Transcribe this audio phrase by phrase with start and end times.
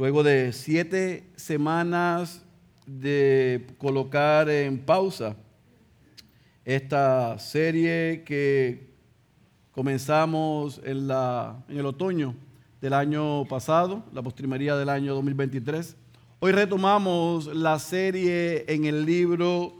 [0.00, 2.42] luego de siete semanas
[2.86, 5.36] de colocar en pausa
[6.64, 8.94] esta serie que
[9.72, 12.34] comenzamos en, la, en el otoño
[12.80, 15.94] del año pasado, la postrimería del año 2023.
[16.38, 19.74] Hoy retomamos la serie en el libro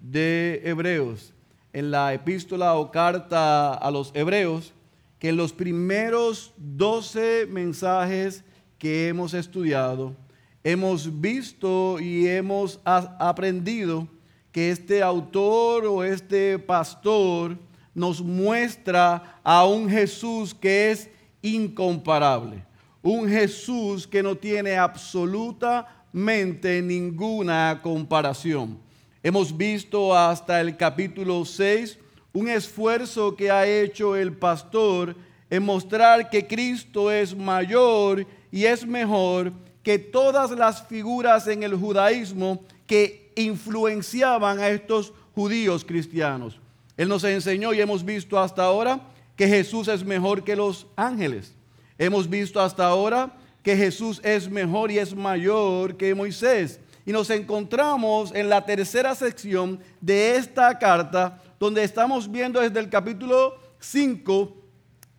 [0.00, 1.32] de Hebreos,
[1.72, 4.74] en la epístola o carta a los Hebreos,
[5.20, 8.42] que en los primeros 12 mensajes
[8.80, 10.16] que hemos estudiado,
[10.64, 14.08] hemos visto y hemos aprendido
[14.50, 17.58] que este autor o este pastor
[17.94, 21.10] nos muestra a un Jesús que es
[21.42, 22.64] incomparable,
[23.02, 28.78] un Jesús que no tiene absolutamente ninguna comparación.
[29.22, 31.98] Hemos visto hasta el capítulo 6
[32.32, 35.14] un esfuerzo que ha hecho el pastor
[35.50, 41.74] en mostrar que Cristo es mayor y es mejor que todas las figuras en el
[41.74, 46.60] judaísmo que influenciaban a estos judíos cristianos.
[46.96, 49.00] Él nos enseñó y hemos visto hasta ahora
[49.36, 51.54] que Jesús es mejor que los ángeles.
[51.96, 56.80] Hemos visto hasta ahora que Jesús es mejor y es mayor que Moisés.
[57.06, 62.90] Y nos encontramos en la tercera sección de esta carta, donde estamos viendo desde el
[62.90, 64.56] capítulo 5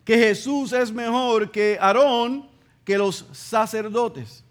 [0.04, 2.48] que Jesús es mejor que Aarón,
[2.84, 4.44] que los sacerdotes.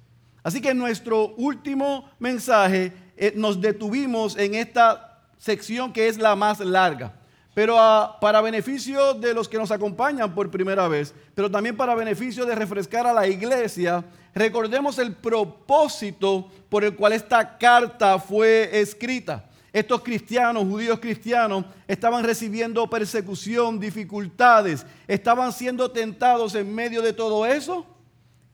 [0.43, 6.35] Así que en nuestro último mensaje eh, nos detuvimos en esta sección que es la
[6.35, 7.13] más larga.
[7.53, 11.95] Pero ah, para beneficio de los que nos acompañan por primera vez, pero también para
[11.95, 18.69] beneficio de refrescar a la iglesia, recordemos el propósito por el cual esta carta fue
[18.79, 19.45] escrita.
[19.73, 27.45] Estos cristianos, judíos cristianos, estaban recibiendo persecución, dificultades, estaban siendo tentados en medio de todo
[27.45, 27.85] eso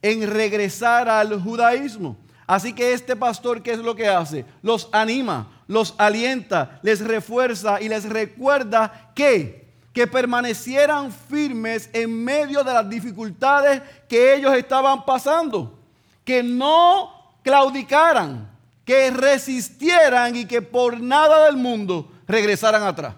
[0.02, 2.16] en regresar al judaísmo.
[2.46, 4.44] Así que este pastor, ¿qué es lo que hace?
[4.62, 12.62] Los anima, los alienta, les refuerza y les recuerda que que permanecieran firmes en medio
[12.62, 15.76] de las dificultades que ellos estaban pasando,
[16.24, 17.10] que no
[17.42, 18.48] claudicaran,
[18.84, 23.16] que resistieran y que por nada del mundo regresaran atrás,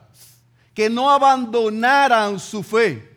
[0.73, 3.10] que no abandonaran su fe,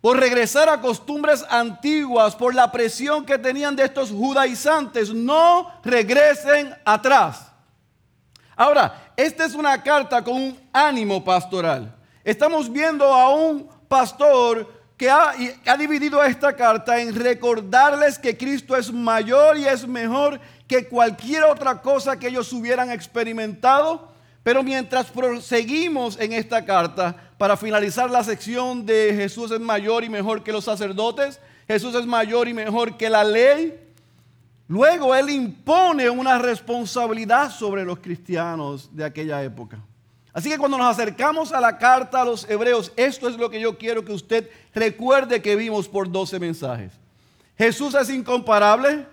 [0.00, 6.74] por regresar a costumbres antiguas, por la presión que tenían de estos judaizantes, no regresen
[6.84, 7.50] atrás.
[8.54, 11.94] Ahora, esta es una carta con un ánimo pastoral.
[12.24, 15.32] Estamos viendo a un pastor que ha,
[15.78, 21.80] dividido esta carta en recordarles que Cristo es mayor y es mejor que cualquier otra
[21.80, 24.12] cosa que ellos hubieran experimentado.
[24.42, 30.10] Pero mientras proseguimos en esta carta, para finalizar la sección de Jesús es mayor y
[30.10, 33.88] mejor que los sacerdotes, Jesús es mayor y mejor que la ley,
[34.68, 39.78] Luego Él impone una responsabilidad sobre los cristianos de aquella época.
[40.30, 43.60] Así que cuando nos acercamos a la carta a los hebreos, esto es lo que
[43.60, 46.92] yo quiero que usted recuerde que vimos por 12 mensajes.
[47.56, 49.06] Jesús es incomparable,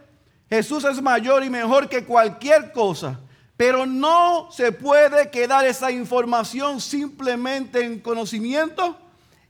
[0.50, 3.22] Jesús es mayor y mejor que cualquier cosa,
[3.58, 8.98] pero no se puede quedar esa información simplemente en conocimiento.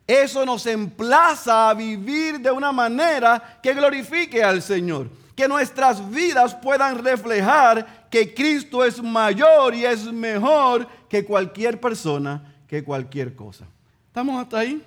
[0.08, 6.56] Eso nos emplaza a vivir de una manera que glorifique al Señor que nuestras vidas
[6.56, 13.66] puedan reflejar que Cristo es mayor y es mejor que cualquier persona, que cualquier cosa.
[14.08, 14.82] ¿Estamos hasta ahí?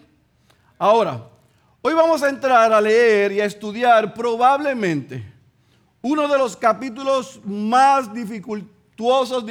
[0.79, 1.23] Ahora,
[1.83, 5.23] hoy vamos a entrar a leer y a estudiar probablemente
[6.01, 8.13] uno de los capítulos más
[8.99, 9.45] dificultuosos,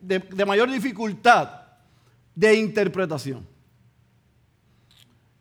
[0.00, 1.50] de, mayor dificultad
[2.34, 3.46] de interpretación.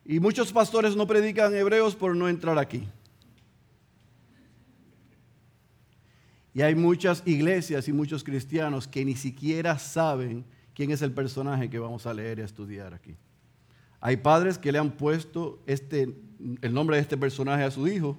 [0.05, 2.87] Y muchos pastores no predican hebreos por no entrar aquí.
[6.53, 11.69] Y hay muchas iglesias y muchos cristianos que ni siquiera saben quién es el personaje
[11.69, 13.15] que vamos a leer y a estudiar aquí.
[13.99, 16.15] Hay padres que le han puesto este,
[16.61, 18.17] el nombre de este personaje a su hijo,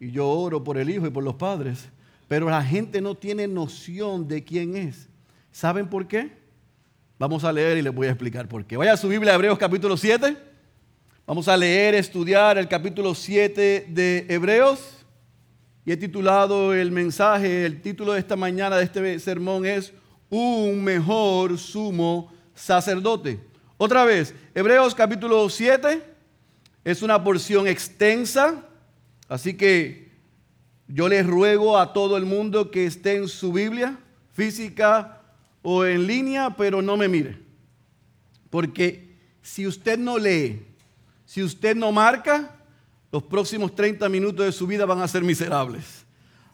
[0.00, 1.88] y yo oro por el hijo y por los padres,
[2.28, 5.08] pero la gente no tiene noción de quién es.
[5.50, 6.30] ¿Saben por qué?
[7.18, 8.76] Vamos a leer y les voy a explicar por qué.
[8.76, 10.36] Vaya a su Biblia, Hebreos capítulo 7.
[11.26, 14.98] Vamos a leer, estudiar el capítulo 7 de Hebreos
[15.84, 19.94] y he titulado el mensaje, el título de esta mañana de este sermón es
[20.28, 23.40] Un mejor sumo sacerdote.
[23.78, 26.02] Otra vez, Hebreos capítulo 7
[26.84, 28.62] es una porción extensa,
[29.28, 30.07] así que
[30.88, 33.98] yo les ruego a todo el mundo que esté en su Biblia,
[34.32, 35.20] física
[35.62, 37.38] o en línea, pero no me mire.
[38.48, 40.66] Porque si usted no lee,
[41.26, 42.54] si usted no marca,
[43.12, 46.06] los próximos 30 minutos de su vida van a ser miserables.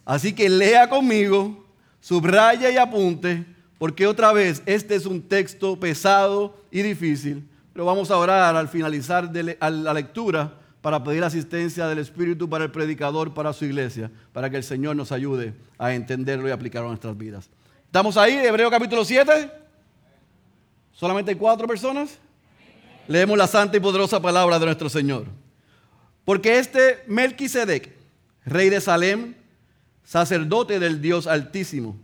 [0.04, 1.64] Así que lea conmigo,
[2.00, 3.46] subraya y apunte,
[3.78, 8.68] porque otra vez este es un texto pesado y difícil, pero vamos a orar al
[8.68, 14.50] finalizar la lectura para pedir asistencia del Espíritu para el predicador, para su iglesia, para
[14.50, 17.48] que el Señor nos ayude a entenderlo y aplicarlo a nuestras vidas.
[17.86, 18.34] ¿Estamos ahí?
[18.34, 19.50] Hebreo capítulo 7.
[20.92, 22.18] ¿Solamente cuatro personas?
[23.08, 25.24] Leemos la santa y poderosa palabra de nuestro Señor.
[26.22, 27.90] Porque este Melquisedec,
[28.44, 29.36] rey de Salem,
[30.04, 31.96] sacerdote del Dios Altísimo,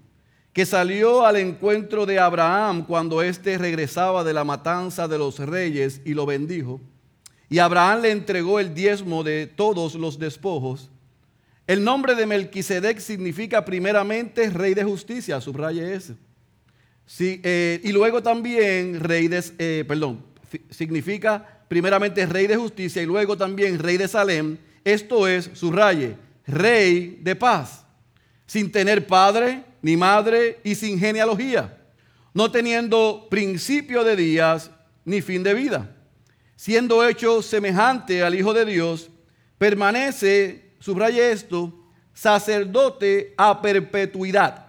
[0.54, 6.00] que salió al encuentro de Abraham cuando éste regresaba de la matanza de los reyes
[6.06, 6.80] y lo bendijo,
[7.50, 10.88] y Abraham le entregó el diezmo de todos los despojos.
[11.66, 16.14] El nombre de Melquisedec significa primeramente rey de justicia, subraye ese.
[17.04, 20.24] Sí, eh, y luego también rey de, eh, perdón,
[20.70, 24.56] significa primeramente rey de justicia y luego también rey de Salem.
[24.84, 26.16] Esto es, subraye,
[26.46, 27.84] rey de paz,
[28.46, 31.76] sin tener padre ni madre y sin genealogía,
[32.32, 34.70] no teniendo principio de días
[35.04, 35.96] ni fin de vida
[36.60, 39.08] siendo hecho semejante al Hijo de Dios,
[39.56, 41.72] permanece, subraye esto,
[42.12, 44.66] sacerdote a perpetuidad.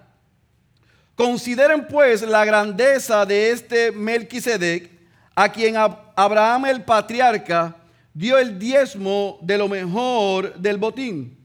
[1.16, 4.90] Consideren pues la grandeza de este Melquisedec,
[5.36, 7.76] a quien Abraham el patriarca
[8.14, 11.38] dio el diezmo de lo mejor del botín.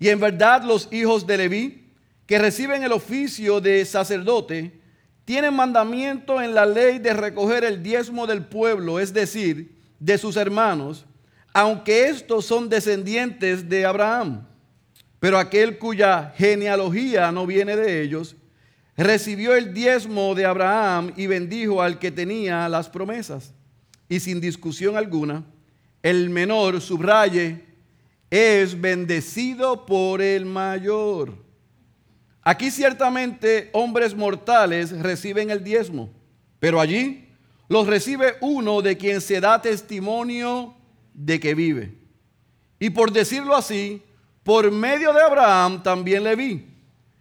[0.00, 1.92] Y en verdad los hijos de Leví,
[2.26, 4.80] que reciben el oficio de sacerdote,
[5.24, 10.36] tienen mandamiento en la ley de recoger el diezmo del pueblo, es decir, de sus
[10.36, 11.06] hermanos,
[11.52, 14.46] aunque estos son descendientes de Abraham.
[15.18, 18.36] Pero aquel cuya genealogía no viene de ellos,
[18.96, 23.54] recibió el diezmo de Abraham y bendijo al que tenía las promesas.
[24.08, 25.44] Y sin discusión alguna,
[26.02, 27.64] el menor, subraye,
[28.30, 31.34] es bendecido por el mayor.
[32.42, 36.10] Aquí ciertamente hombres mortales reciben el diezmo,
[36.60, 37.25] pero allí
[37.68, 40.74] los recibe uno de quien se da testimonio
[41.12, 41.98] de que vive.
[42.78, 44.02] Y por decirlo así,
[44.42, 46.66] por medio de Abraham también le vi,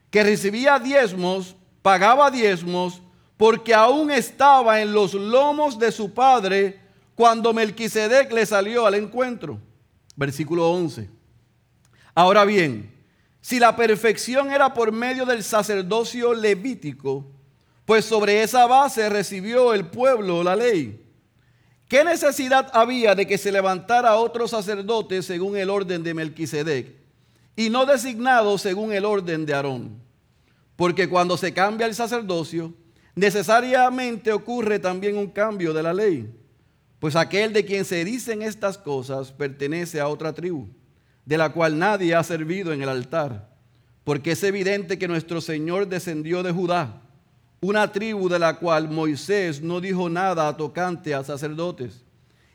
[0.10, 3.02] que recibía diezmos, pagaba diezmos,
[3.38, 6.80] porque aún estaba en los lomos de su padre
[7.16, 9.60] cuando Melquisedec le salió al encuentro.
[10.16, 11.10] Versículo 11.
[12.14, 12.94] Ahora bien,
[13.42, 17.35] si la perfección era por medio del sacerdocio levítico,
[17.86, 21.02] pues sobre esa base recibió el pueblo la ley.
[21.88, 26.96] ¿Qué necesidad había de que se levantara otro sacerdote según el orden de Melquisedec
[27.56, 30.02] y no designado según el orden de Aarón?
[30.76, 32.74] Porque cuando se cambia el sacerdocio,
[33.14, 36.28] necesariamente ocurre también un cambio de la ley.
[37.00, 40.68] Pues aquel de quien se dicen estas cosas pertenece a otra tribu,
[41.24, 43.54] de la cual nadie ha servido en el altar.
[44.04, 47.05] Porque es evidente que nuestro Señor descendió de Judá
[47.62, 52.04] una tribu de la cual Moisés no dijo nada tocante a sacerdotes.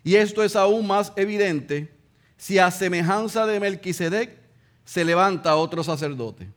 [0.04, 1.92] Y esto es aún más evidente
[2.36, 4.38] si a semejanza de Melquisedec
[4.84, 6.48] se levanta otro sacerdote,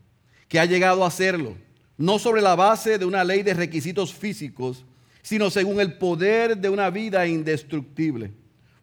[0.48, 1.56] que ha llegado a hacerlo,
[1.98, 4.86] no sobre la base de una ley de requisitos físicos,
[5.22, 8.32] sino según el poder de una vida indestructible.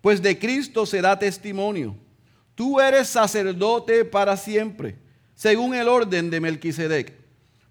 [0.00, 1.96] Pues de Cristo se da testimonio.
[2.54, 4.96] Tú eres sacerdote para siempre,
[5.34, 7.19] según el orden de Melquisedec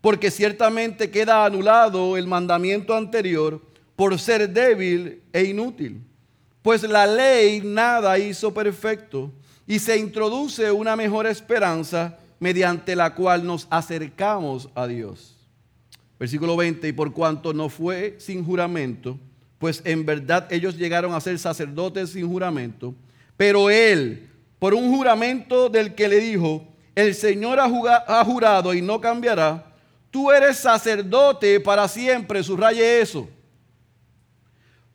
[0.01, 3.61] porque ciertamente queda anulado el mandamiento anterior
[3.95, 6.01] por ser débil e inútil.
[6.61, 9.31] Pues la ley nada hizo perfecto
[9.67, 15.35] y se introduce una mejor esperanza mediante la cual nos acercamos a Dios.
[16.17, 19.17] Versículo 20, y por cuanto no fue sin juramento,
[19.57, 22.95] pues en verdad ellos llegaron a ser sacerdotes sin juramento,
[23.35, 28.99] pero él, por un juramento del que le dijo, el Señor ha jurado y no
[28.99, 29.68] cambiará,
[30.11, 33.27] Tú eres sacerdote para siempre, subraye eso.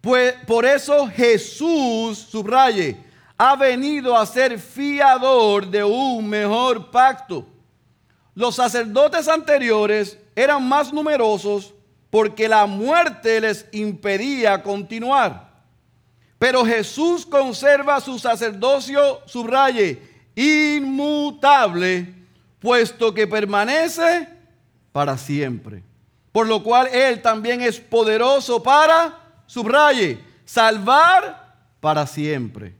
[0.00, 2.96] Pues por eso Jesús, subraye,
[3.38, 7.46] ha venido a ser fiador de un mejor pacto.
[8.34, 11.72] Los sacerdotes anteriores eran más numerosos
[12.10, 15.54] porque la muerte les impedía continuar.
[16.38, 20.02] Pero Jesús conserva su sacerdocio, subraye,
[20.34, 22.12] inmutable,
[22.58, 24.33] puesto que permanece
[24.94, 25.82] para siempre.
[26.30, 32.76] Por lo cual Él también es poderoso para, subraye, salvar para siempre.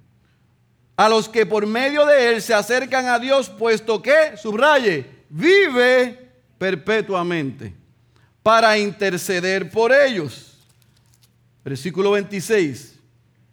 [0.97, 6.31] A los que por medio de Él se acercan a Dios, puesto que, subraye, vive
[6.57, 7.75] perpetuamente
[8.45, 10.57] para interceder por ellos.
[11.65, 12.95] Versículo 26.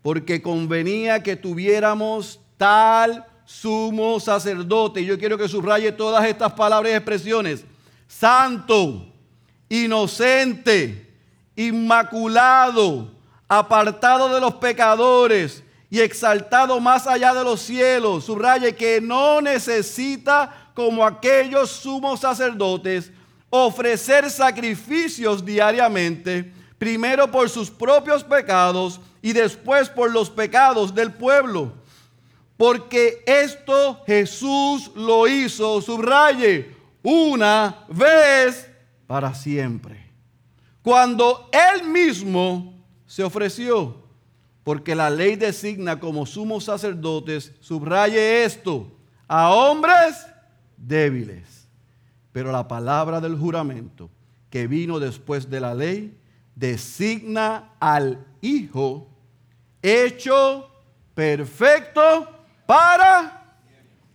[0.03, 5.03] Porque convenía que tuviéramos tal sumo sacerdote.
[5.03, 7.65] Yo quiero que subraye todas estas palabras y expresiones.
[8.19, 9.07] Santo,
[9.69, 11.09] inocente,
[11.55, 13.09] inmaculado,
[13.47, 18.25] apartado de los pecadores y exaltado más allá de los cielos.
[18.25, 23.11] Subraye que no necesita, como aquellos sumos sacerdotes,
[23.49, 31.73] ofrecer sacrificios diariamente, primero por sus propios pecados y después por los pecados del pueblo.
[32.57, 38.69] Porque esto Jesús lo hizo, subraye, una vez
[39.07, 40.11] para siempre.
[40.81, 42.73] Cuando Él mismo
[43.05, 44.01] se ofreció,
[44.63, 48.91] porque la ley designa como sumos sacerdotes, subraye esto,
[49.27, 50.27] a hombres
[50.77, 51.67] débiles.
[52.31, 54.09] Pero la palabra del juramento
[54.49, 56.17] que vino después de la ley
[56.55, 59.07] designa al Hijo
[59.81, 60.69] hecho
[61.13, 62.27] perfecto
[62.65, 63.57] para...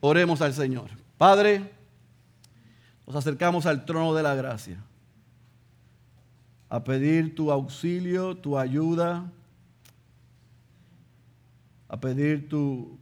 [0.00, 0.90] Oremos al Señor.
[1.16, 1.72] Padre,
[3.06, 4.78] nos acercamos al trono de la gracia
[6.68, 9.30] a pedir tu auxilio, tu ayuda,
[11.88, 12.98] a pedir tu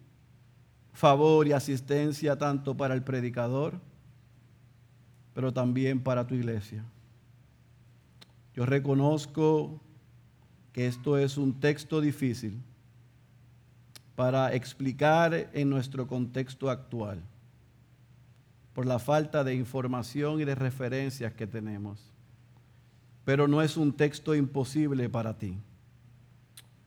[0.93, 3.81] favor y asistencia tanto para el predicador,
[5.33, 6.85] pero también para tu iglesia.
[8.55, 9.81] Yo reconozco
[10.73, 12.61] que esto es un texto difícil
[14.15, 17.21] para explicar en nuestro contexto actual,
[18.75, 22.01] por la falta de información y de referencias que tenemos.
[23.25, 25.57] Pero no es un texto imposible para ti.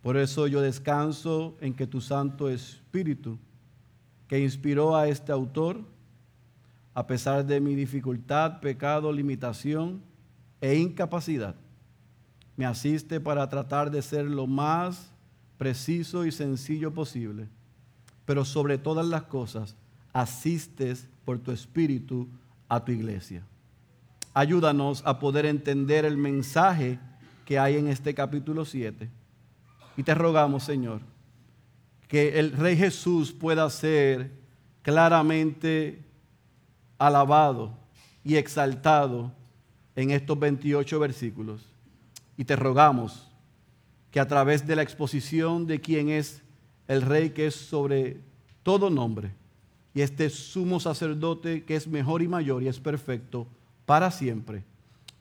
[0.01, 3.39] Por eso yo descanso en que tu Santo Espíritu,
[4.27, 5.81] que inspiró a este autor,
[6.93, 10.01] a pesar de mi dificultad, pecado, limitación
[10.59, 11.55] e incapacidad,
[12.57, 15.11] me asiste para tratar de ser lo más
[15.57, 17.47] preciso y sencillo posible.
[18.25, 19.75] Pero sobre todas las cosas,
[20.11, 22.25] asistes por tu Espíritu
[22.69, 23.43] a tu iglesia.
[24.33, 26.99] Ayúdanos a poder entender el mensaje
[27.43, 29.09] que hay en este capítulo 7
[29.97, 31.01] y te rogamos, Señor,
[32.07, 34.31] que el Rey Jesús pueda ser
[34.83, 36.01] claramente
[36.97, 37.77] alabado
[38.23, 39.33] y exaltado
[39.97, 41.65] en estos 28 versículos.
[42.37, 43.29] Y te rogamos
[44.11, 46.41] que a través de la exposición de quién es
[46.87, 48.21] el Rey que es sobre
[48.63, 49.33] todo nombre,
[49.97, 53.47] y este sumo sacerdote que es mejor y mayor y es perfecto
[53.87, 54.63] para siempre,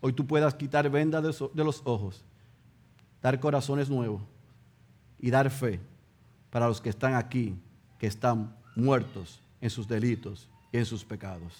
[0.02, 2.22] hoy tú puedas quitar vendas de los ojos,
[3.22, 4.20] dar corazones nuevos
[5.18, 5.80] y dar fe
[6.50, 7.56] para los que están aquí,
[7.98, 11.54] que están muertos en sus delitos y en sus pecados.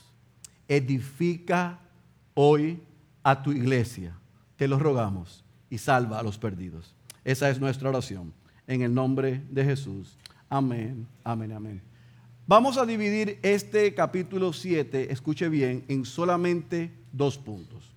[0.69, 1.79] Edifica
[2.35, 2.83] hoy
[3.23, 4.13] a tu iglesia,
[4.57, 6.95] te lo rogamos, y salva a los perdidos.
[7.25, 8.35] Esa es nuestra oración.
[8.67, 10.19] En el nombre de Jesús.
[10.51, 11.96] Amén, amén, amén.
[12.49, 17.93] Vamos a dividir este capítulo 7, escuche bien, en solamente dos puntos.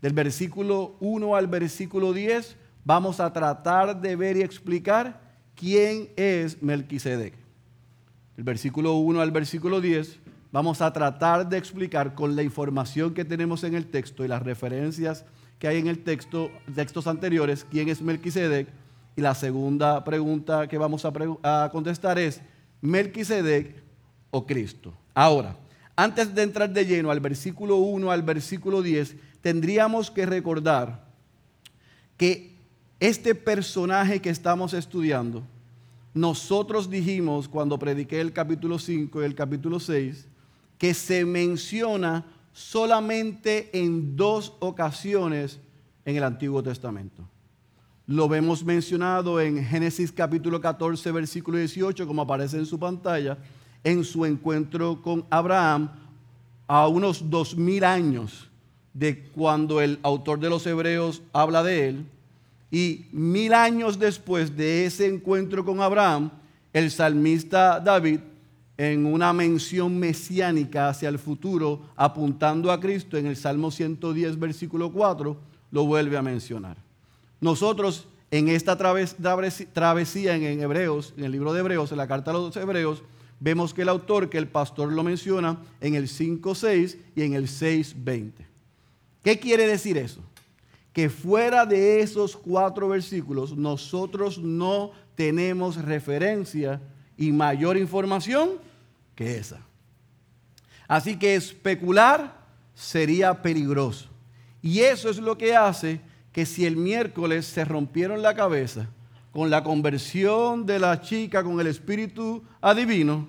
[0.00, 2.56] Del versículo 1 al versículo 10
[2.86, 5.20] vamos a tratar de ver y explicar
[5.54, 7.34] quién es Melquisedec.
[8.38, 10.20] El versículo 1 al versículo 10
[10.52, 14.42] vamos a tratar de explicar con la información que tenemos en el texto y las
[14.42, 15.26] referencias
[15.58, 18.68] que hay en el texto, textos anteriores, quién es Melquisedec.
[19.16, 22.40] Y la segunda pregunta que vamos a, a contestar es,
[22.80, 23.81] ¿Melquisedec
[24.32, 24.92] o Cristo?
[25.14, 25.56] Ahora,
[25.94, 31.06] antes de entrar de lleno al versículo 1 al versículo 10, tendríamos que recordar
[32.16, 32.56] que
[32.98, 35.44] este personaje que estamos estudiando,
[36.14, 40.26] nosotros dijimos cuando prediqué el capítulo 5 y el capítulo 6,
[40.78, 45.60] que se menciona solamente en dos ocasiones
[46.04, 47.28] en el Antiguo Testamento.
[48.06, 53.38] Lo vemos mencionado en Génesis capítulo 14, versículo 18, como aparece en su pantalla,
[53.84, 55.90] en su encuentro con Abraham
[56.66, 58.48] a unos dos mil años
[58.94, 62.06] de cuando el autor de los Hebreos habla de él.
[62.70, 66.30] Y mil años después de ese encuentro con Abraham,
[66.72, 68.20] el salmista David,
[68.78, 74.90] en una mención mesiánica hacia el futuro, apuntando a Cristo en el Salmo 110, versículo
[74.90, 75.36] 4,
[75.70, 76.76] lo vuelve a mencionar.
[77.40, 82.34] Nosotros en esta travesía en Hebreos, en el libro de Hebreos, en la carta a
[82.34, 83.02] los Hebreos,
[83.42, 87.48] vemos que el autor, que el pastor lo menciona en el 5.6 y en el
[87.48, 88.32] 6.20.
[89.22, 90.22] ¿Qué quiere decir eso?
[90.92, 96.80] que fuera de esos cuatro versículos nosotros no tenemos referencia
[97.16, 98.50] y mayor información
[99.14, 99.60] que esa.
[100.88, 102.42] Así que especular
[102.74, 104.08] sería peligroso.
[104.60, 106.00] Y eso es lo que hace
[106.32, 108.88] que si el miércoles se rompieron la cabeza
[109.30, 113.28] con la conversión de la chica con el espíritu adivino,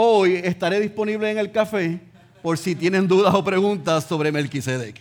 [0.00, 1.98] hoy estaré disponible en el café
[2.40, 4.96] por si tienen dudas o preguntas sobre Melquisedec.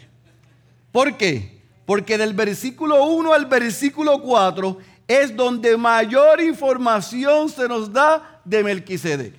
[0.92, 1.62] ¿Por qué?
[1.86, 8.64] Porque del versículo 1 al versículo 4 es donde mayor información se nos da de
[8.64, 9.36] Melquisedec.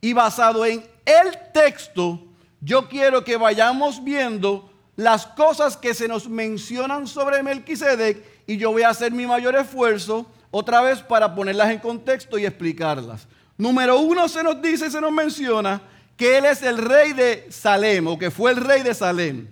[0.00, 2.24] Y basado en el texto,
[2.62, 8.72] yo quiero que vayamos viendo las cosas que se nos mencionan sobre Melquisedec y yo
[8.72, 13.28] voy a hacer mi mayor esfuerzo otra vez para ponerlas en contexto y explicarlas.
[13.58, 15.82] Número uno se nos dice, se nos menciona
[16.16, 19.48] que él es el rey de Salem o que fue el rey de Salem.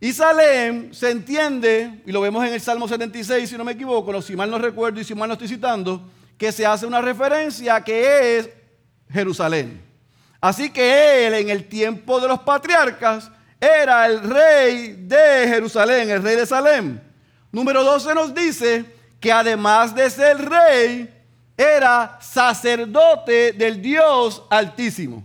[0.00, 4.12] Y Salem se entiende, y lo vemos en el Salmo 76, si no me equivoco,
[4.12, 7.00] no, si mal no recuerdo y si mal no estoy citando, que se hace una
[7.00, 8.50] referencia que es
[9.10, 9.80] Jerusalén.
[10.40, 13.30] Así que él en el tiempo de los patriarcas
[13.60, 17.00] era el rey de Jerusalén, el rey de Salem.
[17.50, 18.84] Número 12 nos dice
[19.20, 21.08] que además de ser rey,
[21.56, 25.22] era sacerdote del Dios altísimo.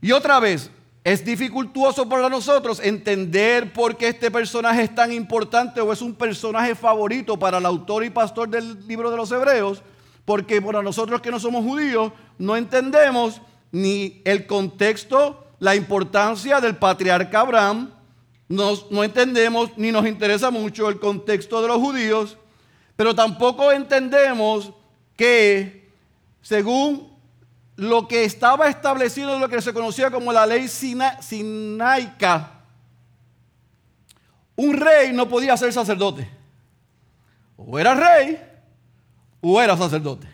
[0.00, 0.70] Y otra vez,
[1.04, 6.14] es dificultuoso para nosotros entender por qué este personaje es tan importante o es un
[6.14, 9.82] personaje favorito para el autor y pastor del libro de los Hebreos,
[10.24, 13.40] porque para nosotros que no somos judíos no entendemos
[13.72, 17.90] ni el contexto, la importancia del patriarca Abraham,
[18.48, 22.36] no entendemos ni nos interesa mucho el contexto de los judíos,
[22.96, 24.72] pero tampoco entendemos
[25.16, 25.90] que
[26.42, 27.12] según
[27.76, 32.50] lo que estaba establecido lo que se conocía como la ley sinaica,
[34.56, 36.28] un rey no podía ser sacerdote.
[37.56, 38.40] O era rey
[39.40, 40.28] o era sacerdote.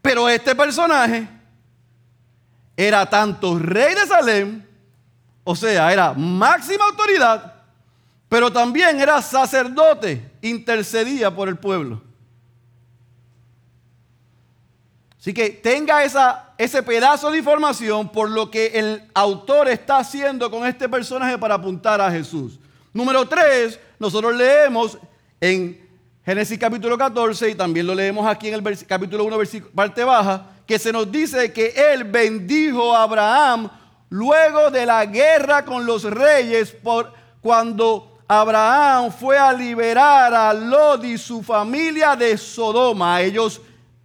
[0.00, 1.28] Pero este personaje
[2.76, 4.64] era tanto rey de Salem,
[5.44, 7.54] o sea, era máxima autoridad,
[8.28, 12.02] pero también era sacerdote, intercedía por el pueblo.
[15.18, 16.04] Así que tenga
[16.58, 21.54] ese pedazo de información por lo que el autor está haciendo con este personaje para
[21.54, 22.58] apuntar a Jesús.
[22.92, 24.98] Número 3, nosotros leemos
[25.40, 25.82] en
[26.26, 29.38] Génesis capítulo 14 y también lo leemos aquí en el capítulo 1,
[29.74, 33.70] parte baja, que se nos dice que él bendijo a Abraham
[34.10, 41.04] luego de la guerra con los reyes por cuando Abraham fue a liberar a Lot
[41.04, 43.20] y su familia de Sodoma.
[43.20, 43.60] Ellos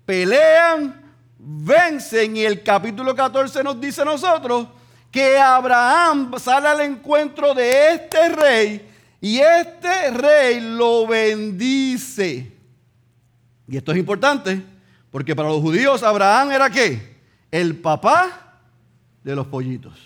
[0.05, 1.01] pelean,
[1.37, 4.67] vencen y el capítulo 14 nos dice a nosotros
[5.09, 8.89] que Abraham sale al encuentro de este rey
[9.21, 12.51] y este rey lo bendice.
[13.67, 14.61] Y esto es importante
[15.11, 17.19] porque para los judíos Abraham era qué?
[17.51, 18.57] El papá
[19.23, 19.97] de los pollitos.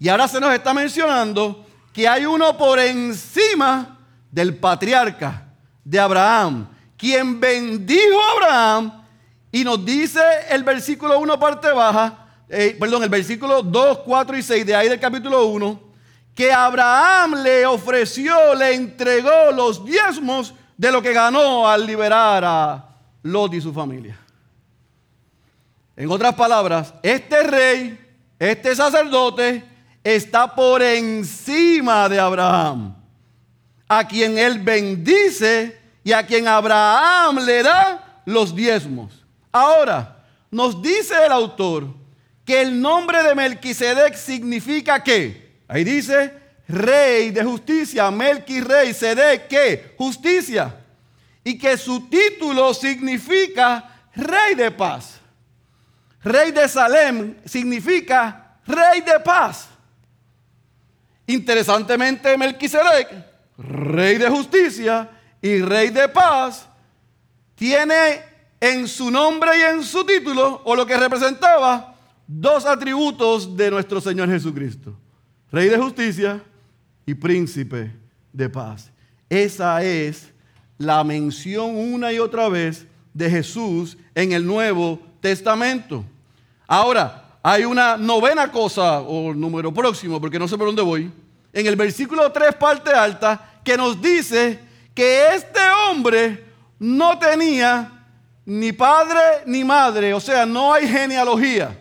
[0.00, 3.98] Y ahora se nos está mencionando que hay uno por encima
[4.30, 5.48] del patriarca
[5.84, 9.02] de Abraham, quien bendijo a Abraham
[9.50, 10.20] y nos dice
[10.50, 14.88] el versículo 1 parte baja, eh, perdón, el versículo 2, 4 y 6 de ahí
[14.88, 15.80] del capítulo 1,
[16.34, 22.88] que Abraham le ofreció, le entregó los diezmos de lo que ganó al liberar a
[23.22, 24.18] Lot y su familia.
[25.96, 27.98] En otras palabras, este rey,
[28.38, 29.64] este sacerdote,
[30.14, 32.94] está por encima de Abraham,
[33.86, 39.24] a quien él bendice y a quien Abraham le da los diezmos.
[39.52, 41.88] Ahora, nos dice el autor
[42.44, 46.32] que el nombre de Melquisedec significa que, ahí dice,
[46.66, 49.94] rey de justicia, Melquirey, Sedec, ¿qué?
[49.98, 50.74] Justicia.
[51.44, 55.18] Y que su título significa rey de paz.
[56.22, 59.68] Rey de Salem significa rey de paz.
[61.28, 63.08] Interesantemente, Melquisedec,
[63.58, 65.10] rey de justicia
[65.42, 66.66] y rey de paz,
[67.54, 68.22] tiene
[68.58, 71.94] en su nombre y en su título, o lo que representaba,
[72.26, 74.98] dos atributos de nuestro Señor Jesucristo.
[75.52, 76.42] Rey de justicia
[77.04, 77.92] y príncipe
[78.32, 78.90] de paz.
[79.28, 80.32] Esa es
[80.78, 86.06] la mención una y otra vez de Jesús en el Nuevo Testamento.
[86.66, 91.10] Ahora, hay una novena cosa, o número próximo, porque no sé por dónde voy,
[91.52, 94.60] en el versículo 3, parte alta, que nos dice
[94.94, 96.44] que este hombre
[96.78, 98.06] no tenía
[98.44, 101.76] ni padre ni madre, o sea, no hay genealogía.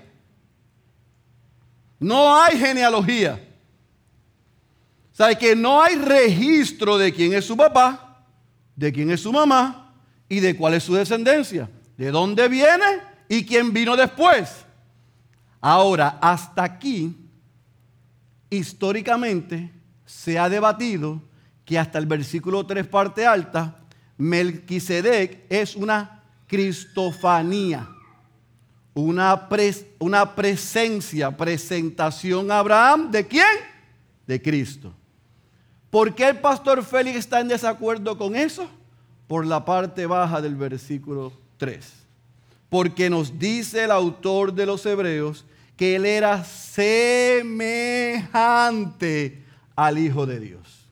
[1.99, 3.41] No hay genealogía.
[5.11, 8.23] O sea, que no hay registro de quién es su papá,
[8.75, 9.95] de quién es su mamá
[10.29, 14.66] y de cuál es su descendencia, de dónde viene y quién vino después.
[15.61, 17.15] Ahora, hasta aquí,
[18.49, 19.71] históricamente,
[20.05, 21.21] se ha debatido
[21.65, 23.75] que hasta el versículo 3, parte alta,
[24.17, 27.87] Melquisedec es una cristofanía,
[28.93, 29.47] una,
[30.35, 33.11] presencia, presentación a Abraham.
[33.11, 33.45] ¿De quién?
[34.25, 34.93] De Cristo.
[35.89, 38.69] ¿Por qué el pastor Félix está en desacuerdo con eso?
[39.27, 42.06] Por la parte baja del versículo 3.
[42.69, 47.43] Porque nos dice el autor de los Hebreos que él era semejante
[49.75, 50.87] al Hijo de Dios.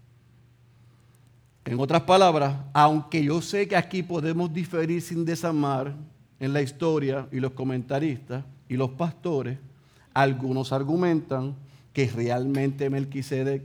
[1.66, 5.96] En otras palabras, aunque yo sé que aquí podemos diferir sin desamar
[6.40, 9.58] en la historia y los comentaristas y los pastores,
[10.14, 11.56] algunos argumentan
[11.92, 13.64] que realmente Melquisedec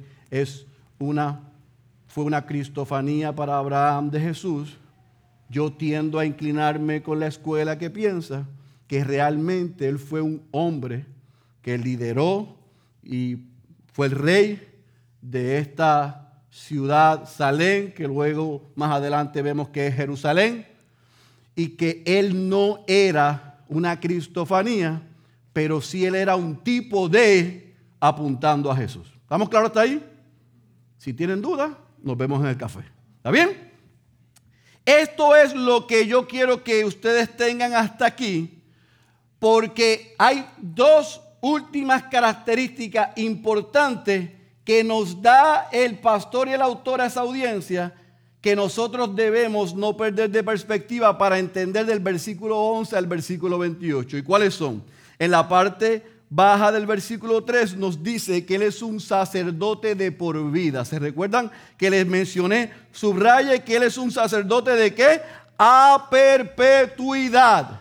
[2.09, 4.79] fue una cristofanía para Abraham de Jesús.
[5.51, 8.47] Yo tiendo a inclinarme con la escuela que piensa
[8.87, 11.07] que realmente él fue un hombre
[11.61, 12.57] que lideró
[13.03, 13.39] y
[13.93, 14.69] fue el rey
[15.21, 20.67] de esta ciudad Salén, que luego más adelante vemos que es Jerusalén,
[21.55, 25.03] y que él no era una cristofanía,
[25.53, 29.13] pero sí él era un tipo de apuntando a Jesús.
[29.23, 30.03] ¿Estamos claros hasta ahí?
[30.97, 31.71] Si tienen dudas,
[32.03, 32.81] nos vemos en el café.
[33.19, 33.70] ¿Está bien?
[34.85, 38.63] Esto es lo que yo quiero que ustedes tengan hasta aquí,
[39.39, 44.31] porque hay dos últimas características importantes
[44.65, 47.95] que nos da el pastor y el autor a esa audiencia
[48.41, 54.19] que nosotros debemos no perder de perspectiva para entender del versículo 11 al versículo 28.
[54.19, 54.83] ¿Y cuáles son?
[55.19, 60.13] En la parte baja del versículo 3 nos dice que Él es un sacerdote de
[60.13, 60.85] por vida.
[60.85, 62.73] ¿Se recuerdan que les mencioné?
[62.93, 65.21] Subraye que Él es un sacerdote de qué?
[65.59, 67.81] A perpetuidad.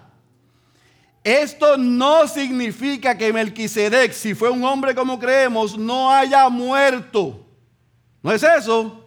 [1.23, 7.45] Esto no significa que Melquisedec, si fue un hombre como creemos, no haya muerto.
[8.23, 9.05] No es eso.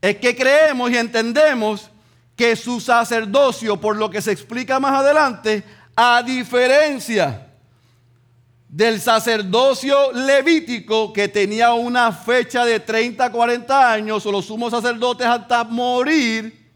[0.00, 1.90] Es que creemos y entendemos
[2.36, 5.64] que su sacerdocio, por lo que se explica más adelante,
[5.96, 7.45] a diferencia
[8.68, 15.26] del sacerdocio levítico que tenía una fecha de 30, 40 años, o los sumos sacerdotes
[15.26, 16.66] hasta morir,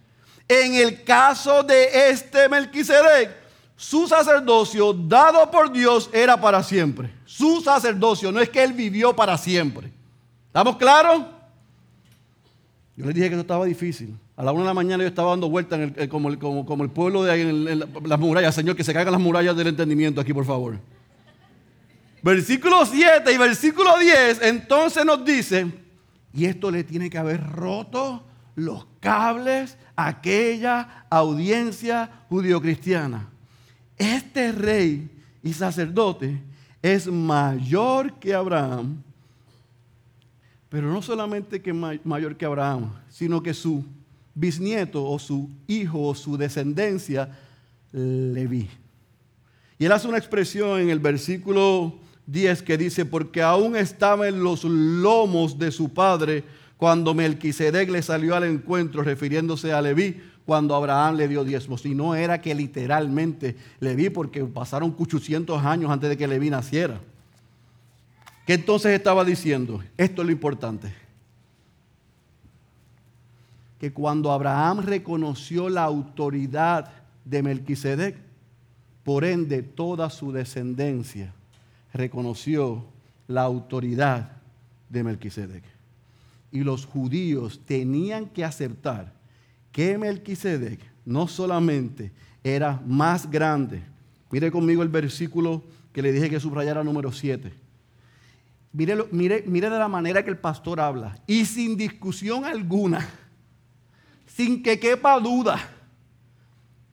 [0.48, 3.36] en el caso de este Melquisedec,
[3.76, 7.10] su sacerdocio dado por Dios era para siempre.
[7.24, 9.90] Su sacerdocio, no es que él vivió para siempre.
[10.48, 11.22] ¿Estamos claros?
[12.96, 14.16] Yo les dije que eso estaba difícil.
[14.36, 16.38] A la una de la mañana yo estaba dando vueltas como, el,
[16.90, 18.54] pueblo de en, las murallas.
[18.54, 20.78] Señor, que se caigan las murallas del entendimiento aquí, por favor.
[22.22, 25.66] Versículo 7 y versículo 10, entonces nos dice,
[26.34, 28.22] y esto le tiene que haber roto
[28.56, 33.30] los cables a aquella audiencia judio-cristiana
[34.00, 35.10] este rey
[35.42, 36.40] y sacerdote
[36.80, 39.02] es mayor que Abraham,
[40.70, 43.84] pero no solamente que mayor que Abraham, sino que su
[44.34, 47.28] bisnieto o su hijo o su descendencia,
[47.92, 48.70] Leví.
[49.78, 51.99] Y él hace una expresión en el versículo
[52.30, 56.44] 10 que dice, porque aún estaba en los lomos de su padre
[56.76, 61.84] cuando Melquisedec le salió al encuentro, refiriéndose a Leví, cuando Abraham le dio diezmos.
[61.84, 66.50] Y no era que literalmente le vi porque pasaron 800 años antes de que Leví
[66.50, 67.00] naciera.
[68.46, 69.82] ¿Qué entonces estaba diciendo?
[69.96, 70.94] Esto es lo importante.
[73.78, 76.92] Que cuando Abraham reconoció la autoridad
[77.24, 78.16] de Melquisedec,
[79.02, 81.34] por ende toda su descendencia
[81.92, 82.84] reconoció
[83.28, 84.32] la autoridad
[84.88, 85.64] de Melquisedec.
[86.52, 89.12] Y los judíos tenían que aceptar
[89.72, 93.82] que Melquisedec no solamente era más grande,
[94.30, 97.52] mire conmigo el versículo que le dije que subrayara número 7.
[98.72, 103.08] Mire, mire, mire de la manera que el pastor habla, y sin discusión alguna,
[104.26, 105.58] sin que quepa duda,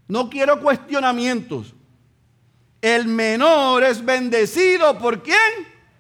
[0.07, 1.75] no quiero cuestionamientos.
[2.81, 5.37] El menor es bendecido por quién?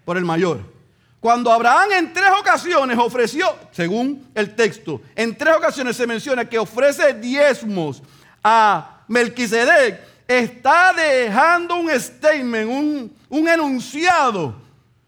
[0.05, 0.77] Por el mayor.
[1.19, 6.59] Cuando Abraham en tres ocasiones ofreció, según el texto, en tres ocasiones se menciona que
[6.59, 8.03] ofrece diezmos
[8.43, 14.55] a Melquisedec, está dejando un statement, un, un enunciado.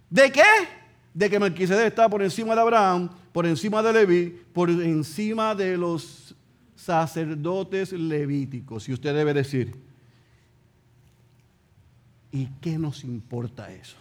[0.10, 0.42] ¿De qué?
[1.14, 5.78] De que Melquisedec está por encima de Abraham, por encima de Leví, por encima de
[5.78, 6.36] los
[6.76, 8.90] sacerdotes levíticos.
[8.90, 9.76] Y usted debe decir,
[12.32, 13.96] ¿y qué nos importa eso?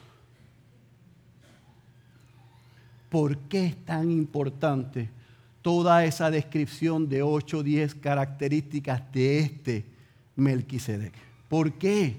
[3.08, 5.08] ¿Por qué es tan importante
[5.62, 9.84] toda esa descripción de 8 o 10 características de este
[10.36, 11.14] Melquisedec?
[11.48, 12.16] ¿Por qué?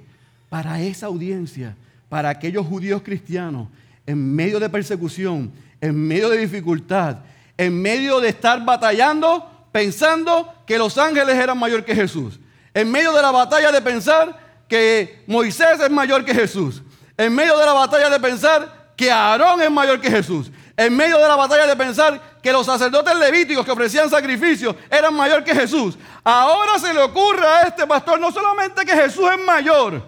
[0.49, 1.75] Para esa audiencia,
[2.09, 3.67] para aquellos judíos cristianos,
[4.05, 7.19] en medio de persecución, en medio de dificultad,
[7.55, 12.39] en medio de estar batallando, pensando que los ángeles eran mayor que Jesús,
[12.73, 16.81] en medio de la batalla de pensar que Moisés es mayor que Jesús.
[17.17, 20.51] En medio de la batalla de pensar que Aarón es mayor que Jesús.
[20.77, 25.13] En medio de la batalla de pensar que los sacerdotes levíticos que ofrecían sacrificios eran
[25.13, 25.97] mayor que Jesús.
[26.23, 30.01] Ahora se le ocurre a este pastor no solamente que Jesús es mayor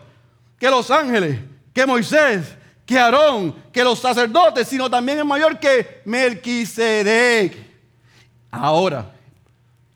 [0.58, 1.40] que los ángeles,
[1.74, 7.58] que Moisés, que Aarón, que los sacerdotes, sino también es mayor que Melquisedec.
[8.52, 9.12] Ahora,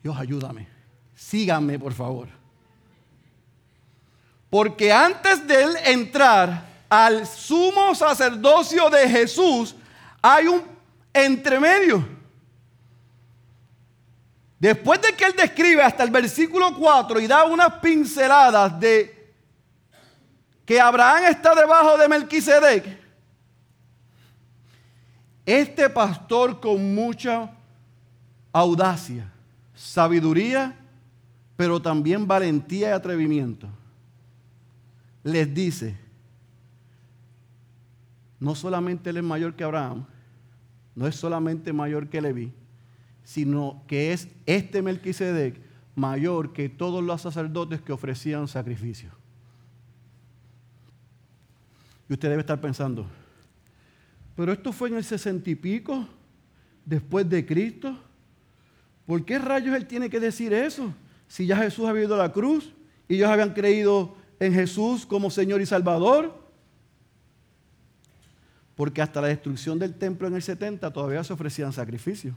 [0.02, 0.66] Dios ayúdame,
[1.14, 2.35] síganme por favor.
[4.56, 9.76] Porque antes de él entrar al sumo sacerdocio de Jesús,
[10.22, 10.62] hay un
[11.12, 12.08] entremedio.
[14.58, 19.30] Después de que él describe hasta el versículo 4 y da unas pinceladas de
[20.64, 22.98] que Abraham está debajo de Melquisedec,
[25.44, 27.50] este pastor con mucha
[28.54, 29.30] audacia,
[29.74, 30.74] sabiduría,
[31.58, 33.68] pero también valentía y atrevimiento,
[35.26, 35.96] les dice,
[38.38, 40.06] no solamente él es mayor que Abraham,
[40.94, 42.52] no es solamente mayor que Leví,
[43.24, 45.60] sino que es este Melquisedec
[45.96, 49.12] mayor que todos los sacerdotes que ofrecían sacrificios.
[52.08, 53.04] Y usted debe estar pensando,
[54.36, 56.06] pero esto fue en el sesenta y pico,
[56.84, 57.98] después de Cristo.
[59.06, 60.94] ¿Por qué rayos él tiene que decir eso?
[61.26, 62.72] Si ya Jesús había ido a la cruz
[63.08, 66.46] y ellos habían creído en Jesús como Señor y Salvador.
[68.74, 72.34] Porque hasta la destrucción del templo en el 70 todavía se ofrecían sacrificios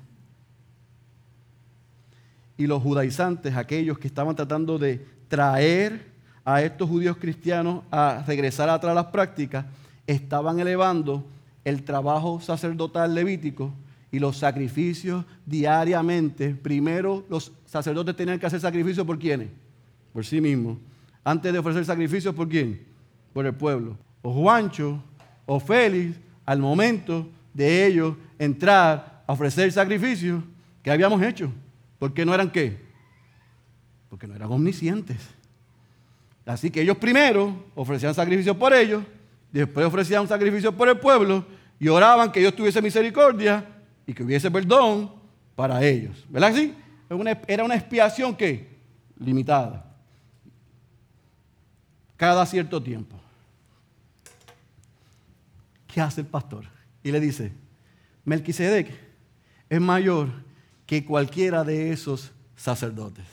[2.59, 6.07] y los judaizantes, aquellos que estaban tratando de traer
[6.43, 9.65] a estos judíos cristianos a regresar atrás a las prácticas,
[10.05, 11.25] estaban elevando
[11.63, 13.71] el trabajo sacerdotal levítico
[14.11, 16.53] y los sacrificios diariamente.
[16.53, 19.47] Primero los sacerdotes tenían que hacer sacrificios por quiénes?
[20.11, 20.79] Por sí mismos.
[21.29, 22.83] Antes de ofrecer sacrificios por quién?
[23.33, 23.95] Por el pueblo.
[24.23, 24.99] O Juancho
[25.45, 30.43] o Félix, al momento de ellos entrar a ofrecer sacrificios,
[30.81, 31.51] ¿qué habíamos hecho?
[31.99, 32.79] ¿Por qué no eran qué?
[34.09, 35.17] Porque no eran omniscientes.
[36.47, 39.03] Así que ellos primero ofrecían sacrificios por ellos,
[39.51, 41.45] después ofrecían sacrificios por el pueblo
[41.79, 43.63] y oraban que Dios tuviese misericordia
[44.07, 45.11] y que hubiese perdón
[45.55, 46.25] para ellos.
[46.27, 46.73] ¿Verdad que sí?
[47.47, 48.67] Era una expiación que
[49.19, 49.88] limitada.
[52.19, 53.15] Cada cierto tiempo.
[55.87, 56.65] ¿Qué hace el pastor?
[57.01, 57.53] Y le dice,
[58.25, 58.91] Melquisedec
[59.69, 60.27] es mayor
[60.85, 63.23] que cualquiera de esos sacerdotes.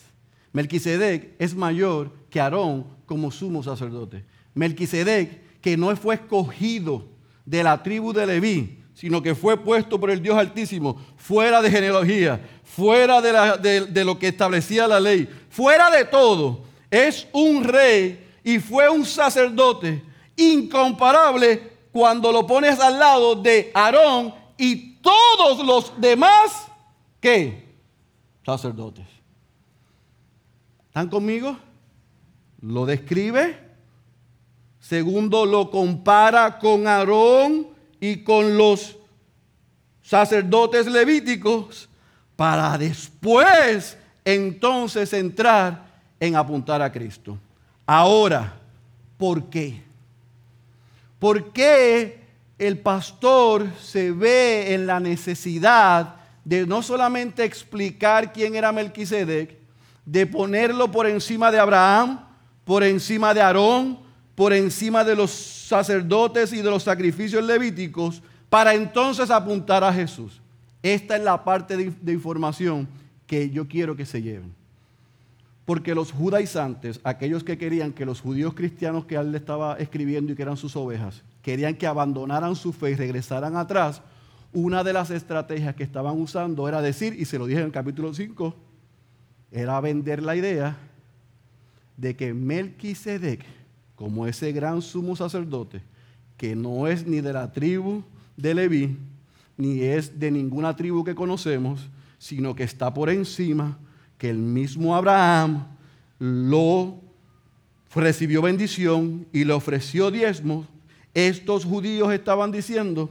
[0.53, 4.25] Melquisedec es mayor que Aarón como sumo sacerdote.
[4.55, 7.09] Melquisedec, que no fue escogido
[7.44, 11.72] de la tribu de Leví, sino que fue puesto por el Dios Altísimo, fuera de
[11.72, 18.25] genealogía, fuera de, de lo que establecía la ley, fuera de todo, es un rey
[18.46, 20.02] y fue un sacerdote
[20.37, 26.66] incomparable cuando lo pones al lado de Aarón y todos los demás
[27.20, 27.64] ¿Qué?
[28.44, 29.04] Sacerdotes.
[30.87, 31.56] ¿Están conmigo?
[32.61, 33.59] Lo describe.
[34.78, 37.66] Segundo, lo compara con Aarón
[37.98, 38.96] y con los
[40.02, 41.88] sacerdotes levíticos
[42.37, 45.85] para después entonces entrar
[46.20, 47.37] en apuntar a Cristo.
[47.87, 48.55] Ahora,
[49.16, 49.83] ¿por qué?
[51.18, 52.20] ¿Por qué
[52.59, 59.57] el pastor se ve en la necesidad de no solamente explicar quién era Melquisedec,
[60.05, 62.20] de ponerlo por encima de Abraham,
[62.64, 63.99] por encima de Aarón,
[64.35, 70.40] por encima de los sacerdotes y de los sacrificios levíticos, para entonces apuntar a Jesús.
[70.83, 72.87] Esta es la parte de, información
[73.27, 74.55] que yo quiero que se lleven.
[75.66, 80.33] Porque los judaizantes, aquellos que querían que los judíos cristianos que él le estaba escribiendo
[80.33, 84.00] y que eran sus ovejas, querían que abandonaran su fe y regresaran atrás,
[84.52, 87.72] una de las estrategias que estaban usando era decir, y se lo dije en el
[87.72, 88.55] capítulo 5,
[89.50, 90.79] era vender la idea
[91.96, 93.44] de que Melquisedec,
[93.96, 95.83] como ese gran sumo sacerdote,
[96.37, 98.05] que no es ni de la tribu
[98.37, 98.96] de Leví,
[99.57, 103.79] ni es de ninguna tribu que conocemos, sino que está por encima,
[104.18, 105.66] que el mismo Abraham
[106.18, 107.00] lo
[107.94, 110.66] recibió bendición y le ofreció diezmos,
[111.14, 113.11] estos judíos estaban diciendo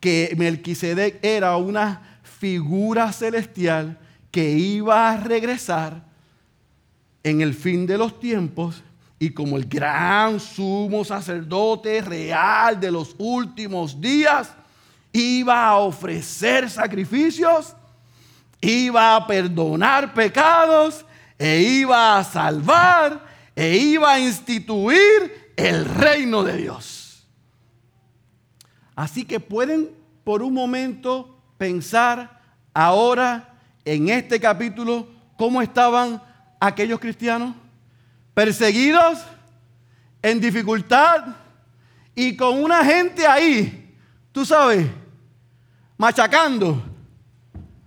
[0.00, 3.98] que Melquisedec era una figura celestial
[4.30, 6.04] que iba a regresar
[7.22, 8.82] en el fin de los tiempos
[9.18, 14.52] y como el gran sumo sacerdote real de los últimos días,
[15.12, 17.74] iba a ofrecer sacrificios,
[18.64, 21.04] iba a perdonar pecados
[21.38, 23.24] e iba a salvar
[23.54, 27.26] e iba a instituir el reino de Dios.
[28.96, 29.90] Así que pueden
[30.24, 32.40] por un momento pensar
[32.72, 36.22] ahora en este capítulo cómo estaban
[36.60, 37.54] aquellos cristianos
[38.32, 39.18] perseguidos,
[40.22, 41.36] en dificultad
[42.14, 43.94] y con una gente ahí,
[44.32, 44.86] tú sabes,
[45.98, 46.82] machacando.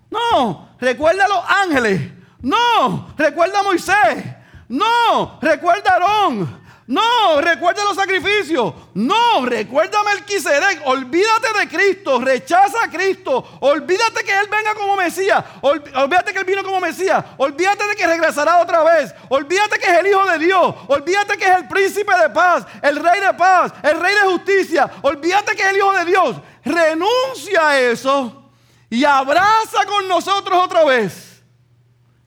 [0.10, 2.12] No, recuerda a los ángeles.
[2.42, 4.24] No, recuerda a Moisés.
[4.70, 6.68] No, recuerda a Aarón.
[6.88, 8.74] No, recuerda los sacrificios.
[8.94, 10.82] No, recuerda a Melquisedec.
[10.86, 12.22] Olvídate de Cristo.
[12.22, 13.46] Rechaza a Cristo.
[13.60, 15.44] Olvídate que Él venga como Mesías.
[15.62, 17.26] olvídate que Él vino como Mesías.
[17.36, 19.14] Olvídate de que regresará otra vez.
[19.28, 20.76] Olvídate que es el Hijo de Dios.
[20.88, 22.66] Olvídate que es el príncipe de paz.
[22.82, 23.74] El rey de paz.
[23.84, 24.90] El rey de justicia.
[25.02, 26.38] Olvídate que es el Hijo de Dios.
[26.64, 28.47] Renuncia a eso
[28.90, 31.44] y abraza con nosotros otra vez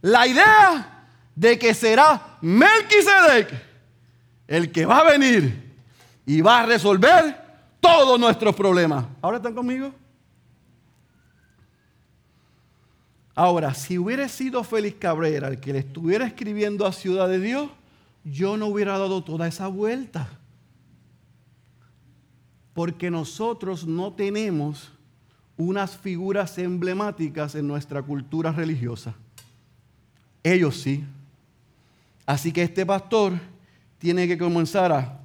[0.02, 3.70] la idea de que será Melquisedec
[4.46, 5.72] el que va a venir
[6.26, 7.40] y va a resolver
[7.80, 9.04] todos nuestros problemas.
[9.22, 9.92] ¿Ahora están conmigo?
[13.34, 17.70] Ahora, si hubiera sido Félix Cabrera el que le estuviera escribiendo a Ciudad de Dios,
[18.24, 20.28] yo no hubiera dado toda esa vuelta.
[22.74, 24.92] Porque nosotros no tenemos
[25.60, 29.14] unas figuras emblemáticas en nuestra cultura religiosa.
[30.42, 31.04] Ellos sí.
[32.24, 33.34] Así que este pastor
[33.98, 35.20] tiene que comenzar a...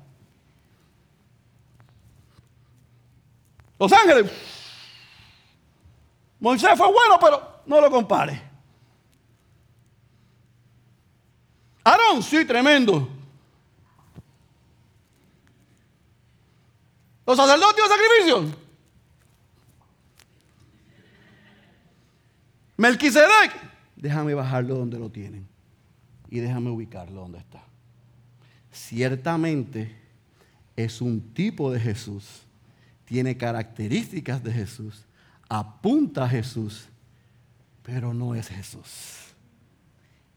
[3.79, 4.31] Los ángeles.
[6.39, 8.41] Moisés fue bueno, pero no lo compare.
[11.83, 13.07] Aarón, sí, tremendo.
[17.25, 18.64] Los sacerdotes de sacrificio.
[22.77, 23.51] Melquisedec.
[23.95, 25.47] Déjame bajarlo donde lo tienen.
[26.29, 27.65] Y déjame ubicarlo donde está
[28.75, 29.95] ciertamente
[30.75, 32.43] es un tipo de Jesús,
[33.05, 35.05] tiene características de Jesús,
[35.47, 36.89] apunta a Jesús,
[37.81, 39.33] pero no es Jesús.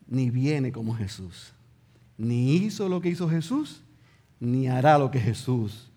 [0.06, 1.52] Ni viene como Jesús.
[2.16, 3.82] Ni hizo lo que hizo Jesús,
[4.40, 5.90] ni hará lo que Jesús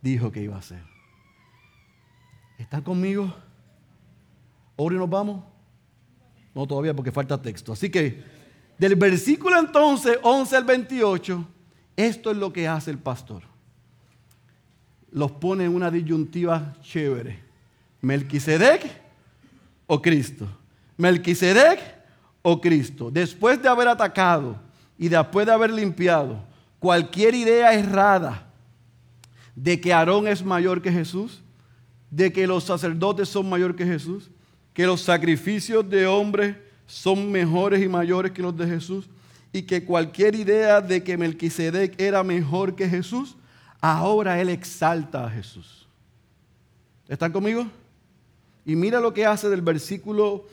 [0.00, 0.82] dijo que iba a hacer.
[2.58, 3.34] ¿Están conmigo?
[4.78, 5.42] ¿Ahora nos vamos?
[6.54, 7.72] No todavía porque falta texto.
[7.72, 8.22] Así que
[8.78, 11.46] del versículo entonces 11 al 28,
[11.96, 13.42] esto es lo que hace el pastor.
[15.10, 17.40] Los pone en una disyuntiva chévere.
[18.02, 18.82] Melquisedec
[19.86, 20.46] o Cristo.
[20.96, 21.80] Melquisedec
[22.42, 23.10] o Cristo.
[23.10, 24.56] Después de haber atacado
[24.98, 26.44] y después de haber limpiado
[26.78, 28.46] cualquier idea errada
[29.54, 31.42] de que Aarón es mayor que Jesús,
[32.10, 34.30] de que los sacerdotes son mayor que Jesús,
[34.76, 36.54] que los sacrificios de hombres
[36.86, 39.08] son mejores y mayores que los de Jesús
[39.50, 43.36] y que cualquier idea de que Melquisedec era mejor que Jesús,
[43.80, 45.88] ahora él exalta a Jesús.
[47.08, 47.66] ¿Están conmigo?
[48.66, 50.44] Y mira lo que hace del versículo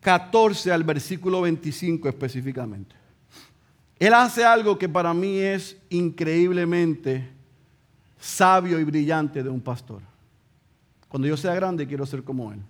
[0.00, 2.96] 14 al versículo 25 específicamente.
[3.98, 7.28] Él hace algo que para mí es increíblemente
[8.18, 10.00] sabio y brillante de un pastor.
[11.10, 12.60] Cuando yo sea grande quiero ser como él.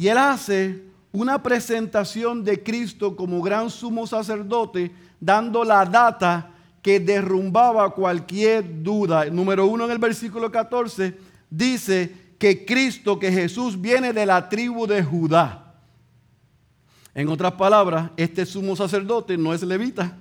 [0.00, 0.82] Y él hace
[1.12, 9.26] una presentación de Cristo como gran sumo sacerdote, dando la data que derrumbaba cualquier duda.
[9.26, 11.18] Número uno en el versículo 14
[11.50, 15.74] dice que Cristo, que Jesús viene de la tribu de Judá.
[17.14, 20.16] En otras palabras, este sumo sacerdote no es levita.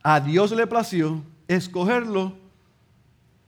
[0.00, 2.34] A Dios le plació escogerlo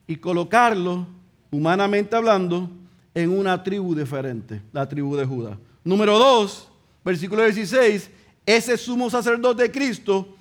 [0.05, 1.07] y colocarlo,
[1.53, 2.69] humanamente hablando,
[3.15, 5.59] en una tribu diferente, la tribu de Judá.
[5.85, 6.69] Número 2,
[7.05, 8.11] versículo 16,
[8.47, 10.37] ese sumo sacerdote de Cristo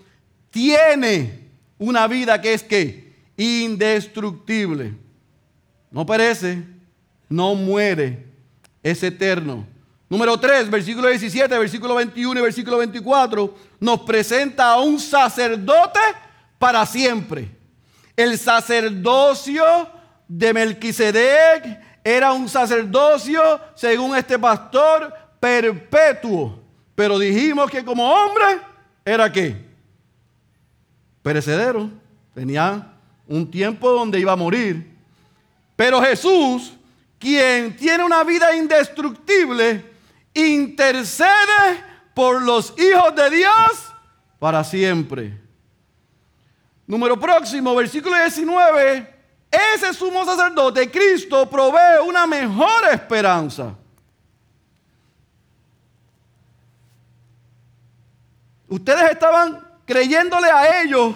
[0.50, 4.94] tiene una vida que es que indestructible.
[5.90, 6.64] No perece,
[7.28, 8.26] no muere,
[8.84, 9.66] es eterno.
[10.10, 16.00] Número 3, versículo 17, versículo 21 y versículo 24 nos presenta a un sacerdote
[16.60, 17.50] para siempre.
[18.16, 19.64] El sacerdocio
[20.28, 26.60] de Melquisedec era un sacerdocio, según este pastor, perpetuo.
[26.96, 28.62] Pero dijimos que como hombre
[29.06, 29.56] era qué?
[31.22, 31.90] Perecedero.
[32.34, 32.94] Tenía
[33.28, 34.96] un tiempo donde iba a morir.
[35.76, 36.74] Pero Jesús,
[37.20, 39.86] quien tiene una vida indestructible,
[40.34, 41.84] intercede
[42.14, 43.94] por los hijos de Dios
[44.40, 45.40] para siempre.
[46.88, 49.21] Número próximo, versículo 19.
[49.52, 53.76] Ese sumo sacerdote, Cristo, provee una mejor esperanza.
[58.70, 61.14] Ustedes estaban creyéndole a ellos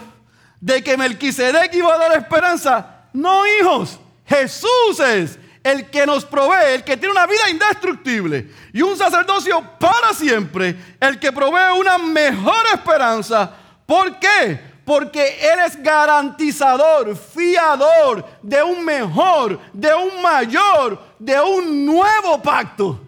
[0.59, 3.05] de que Melquisedec iba a dar esperanza.
[3.13, 8.81] No, hijos, Jesús es el que nos provee, el que tiene una vida indestructible y
[8.81, 13.49] un sacerdocio para siempre, el que provee una mejor esperanza.
[13.85, 14.74] ¿Por qué?
[14.85, 23.01] Porque Él es garantizador, fiador de un mejor, de un mayor, de un nuevo pacto.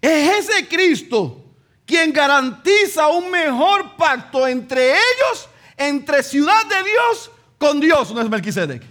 [0.00, 1.40] Es ese Cristo
[1.86, 8.12] quien garantiza un mejor pacto entre ellos, entre ciudad de Dios, con Dios.
[8.14, 8.82] No es Melquisedec.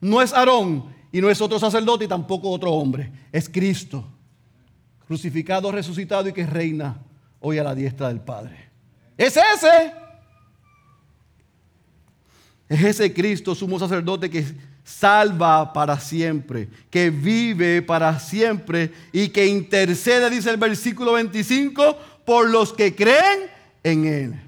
[0.00, 3.12] No es Aarón y no es otro sacerdote y tampoco otro hombre.
[3.32, 4.04] Es Cristo,
[5.06, 6.98] crucificado, resucitado y que reina
[7.40, 8.70] hoy a la diestra del Padre.
[9.16, 9.92] Es ese.
[12.70, 14.46] Es ese Cristo, sumo sacerdote que
[14.84, 22.48] salva para siempre, que vive para siempre y que intercede, dice el versículo 25, por
[22.48, 23.50] los que creen
[23.82, 24.40] en Él.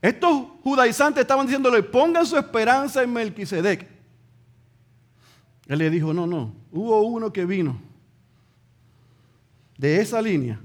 [0.00, 3.88] Estos judaizantes estaban diciéndole, pongan su esperanza en Melquisedec.
[5.66, 7.80] Él le dijo, no, no, hubo uno que vino
[9.76, 10.60] de esa línea,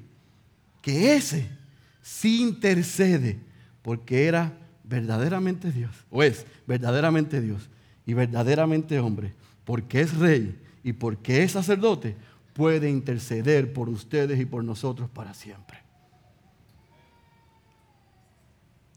[0.80, 1.50] que ese
[2.04, 3.40] sí intercede,
[3.82, 4.54] porque era
[4.88, 7.70] verdaderamente Dios, o es verdaderamente Dios
[8.06, 9.34] y verdaderamente hombre,
[9.66, 12.16] porque es rey y porque es sacerdote,
[12.54, 15.80] puede interceder por ustedes y por nosotros para siempre.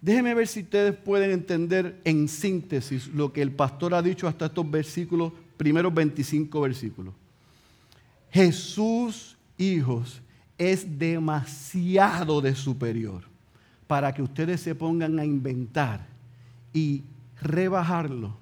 [0.00, 4.46] Déjenme ver si ustedes pueden entender en síntesis lo que el pastor ha dicho hasta
[4.46, 7.14] estos versículos, primeros 25 versículos.
[8.30, 10.22] Jesús, hijos,
[10.56, 13.29] es demasiado de superior
[13.90, 16.06] para que ustedes se pongan a inventar
[16.72, 17.02] y
[17.42, 18.36] rebajarlo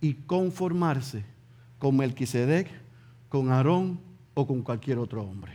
[0.00, 1.24] y conformarse
[1.80, 2.68] con Melquisedec,
[3.28, 3.98] con Aarón
[4.34, 5.50] o con cualquier otro hombre.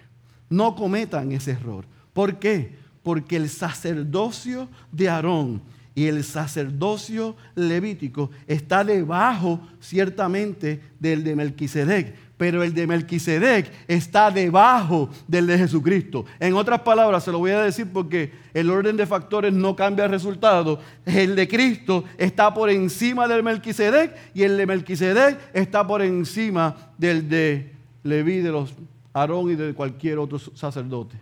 [0.50, 1.86] No cometan ese error.
[2.12, 2.82] ¿Por qué?
[3.04, 5.62] porque el sacerdocio de Aarón
[5.94, 14.32] y el sacerdocio levítico está debajo ciertamente del de Melquisedec, pero el de Melquisedec está
[14.32, 16.26] debajo del de Jesucristo.
[16.40, 20.06] En otras palabras, se lo voy a decir porque el orden de factores no cambia
[20.06, 20.80] el resultado.
[21.06, 26.92] El de Cristo está por encima del Melquisedec y el de Melquisedec está por encima
[26.98, 28.74] del de Leví, de los
[29.14, 31.18] Aarón y de cualquier otro sacerdote.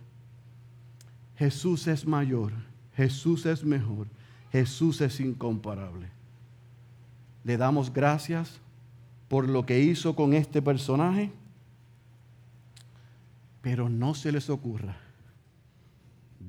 [1.35, 2.53] Jesús es mayor,
[2.95, 4.07] Jesús es mejor,
[4.53, 6.07] Jesús es incomparable.
[7.43, 8.61] Le damos gracias
[9.29, 11.31] por lo que hizo con este personaje,
[13.61, 14.97] pero no se les ocurra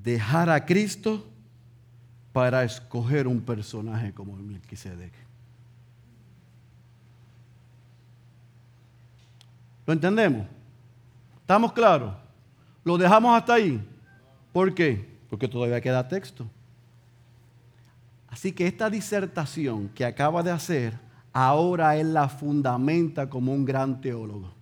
[0.02, 1.26] dejar a Cristo
[2.32, 5.12] para escoger un personaje como el Melquisedec.
[9.86, 10.46] ¿Lo entendemos?
[11.40, 12.14] ¿Estamos claros?
[12.84, 13.84] ¿Lo dejamos hasta ahí?
[14.52, 15.18] ¿Por qué?
[15.28, 16.46] Porque todavía queda texto.
[18.28, 24.00] Así que esta disertación que acaba de hacer, ahora él la fundamenta como un gran
[24.00, 24.52] teólogo.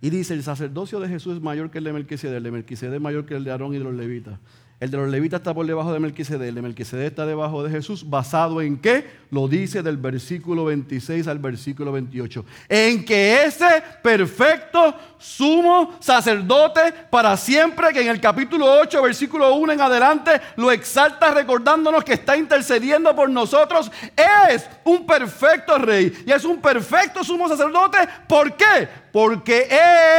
[0.00, 2.94] Y dice, el sacerdocio de Jesús es mayor que el de Melquisedec, el de Melquisedec
[2.94, 4.38] es mayor que el de Aarón y de los levitas.
[4.80, 7.70] El de los levitas está por debajo de Melquisedec, el de Melquisedec está debajo de
[7.70, 9.04] Jesús, basado en qué?
[9.30, 12.46] Lo dice del versículo 26 al versículo 28.
[12.66, 19.74] En que ese perfecto sumo sacerdote para siempre, que en el capítulo 8, versículo 1
[19.74, 26.32] en adelante, lo exalta recordándonos que está intercediendo por nosotros, es un perfecto rey y
[26.32, 27.98] es un perfecto sumo sacerdote.
[28.26, 28.88] ¿Por qué?
[29.12, 29.68] Porque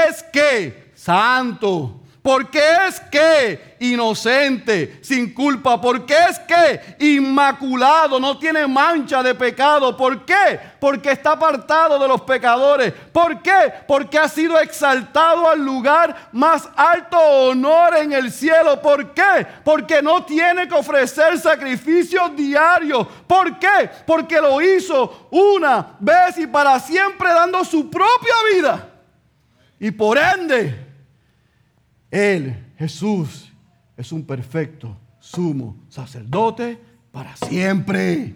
[0.07, 5.81] es que santo porque es que inocente, sin culpa.
[5.81, 9.97] Porque es que inmaculado, no tiene mancha de pecado.
[9.97, 10.59] ¿Por qué?
[10.79, 12.93] Porque está apartado de los pecadores.
[13.11, 13.73] ¿Por qué?
[13.87, 18.79] Porque ha sido exaltado al lugar más alto honor en el cielo.
[18.79, 19.47] ¿Por qué?
[19.63, 23.07] Porque no tiene que ofrecer sacrificios diarios.
[23.25, 23.89] ¿Por qué?
[24.05, 28.87] Porque lo hizo una vez y para siempre dando su propia vida.
[29.79, 30.90] Y por ende
[32.11, 33.51] él, Jesús,
[33.95, 36.77] es un perfecto sumo sacerdote
[37.11, 38.35] para siempre.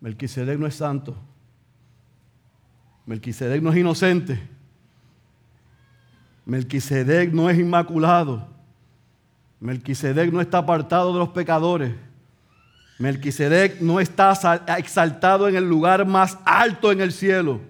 [0.00, 1.16] Melquisedec no es santo.
[3.04, 4.40] Melquisedec no es inocente.
[6.46, 8.46] Melquisedec no es inmaculado.
[9.60, 11.94] Melquisedec no está apartado de los pecadores.
[12.98, 14.32] Melquisedec no está
[14.76, 17.60] exaltado en el lugar más alto en el cielo.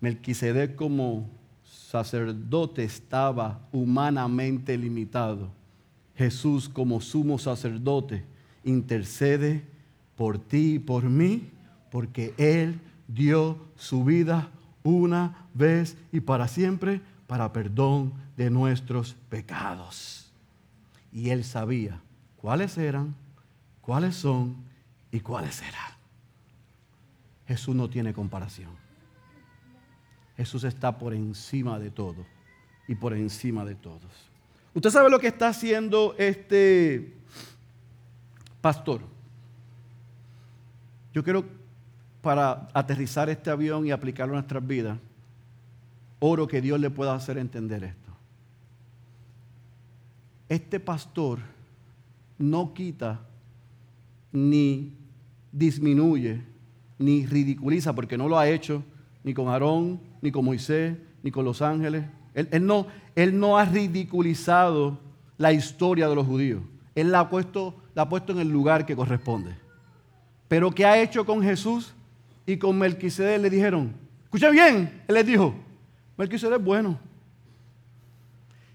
[0.00, 1.30] Melquisedec como
[1.64, 5.48] sacerdote estaba humanamente limitado.
[6.16, 8.24] Jesús como sumo sacerdote
[8.64, 9.64] intercede
[10.16, 11.48] por ti y por mí
[11.90, 14.48] porque Él dio su vida
[14.82, 20.32] una vez y para siempre para perdón de nuestros pecados.
[21.12, 22.00] Y él sabía
[22.44, 23.14] cuáles eran,
[23.80, 24.54] cuáles son
[25.10, 25.92] y cuáles serán.
[27.48, 28.68] Jesús no tiene comparación.
[30.36, 32.26] Jesús está por encima de todo
[32.86, 34.12] y por encima de todos.
[34.74, 37.14] ¿Usted sabe lo que está haciendo este
[38.60, 39.00] pastor?
[41.14, 41.46] Yo quiero,
[42.20, 44.98] para aterrizar este avión y aplicarlo a nuestras vidas,
[46.18, 48.12] oro que Dios le pueda hacer entender esto.
[50.50, 51.54] Este pastor
[52.38, 53.26] no quita
[54.32, 54.92] ni
[55.52, 56.42] disminuye
[56.98, 58.82] ni ridiculiza, porque no lo ha hecho
[59.22, 62.04] ni con Aarón, ni con Moisés, ni con los ángeles.
[62.34, 64.98] Él, no, él no ha ridiculizado
[65.38, 66.62] la historia de los judíos.
[66.94, 69.56] Él la ha, puesto, la ha puesto en el lugar que corresponde.
[70.48, 71.94] Pero ¿qué ha hecho con Jesús
[72.46, 73.40] y con Melquisedec?
[73.40, 73.92] Le dijeron,
[74.24, 75.54] escucha bien, él les dijo,
[76.16, 76.98] Melquisedec es bueno.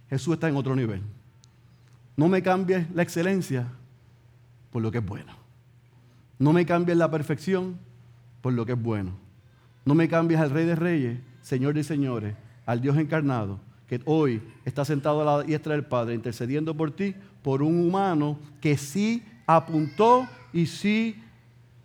[0.09, 1.01] Jesús está en otro nivel.
[2.19, 3.65] No me cambies la excelencia
[4.71, 5.31] por lo que es bueno.
[6.37, 7.79] No me cambies la perfección
[8.41, 9.13] por lo que es bueno.
[9.85, 14.41] No me cambies al Rey de Reyes, Señor de Señores, al Dios encarnado, que hoy
[14.65, 19.23] está sentado a la diestra del Padre, intercediendo por ti, por un humano que sí
[19.47, 21.15] apuntó y sí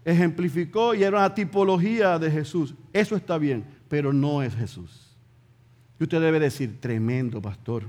[0.05, 2.75] ejemplificó y era una tipología de Jesús.
[2.93, 5.17] Eso está bien, pero no es Jesús.
[6.01, 7.85] Y usted debe decir, tremendo pastor.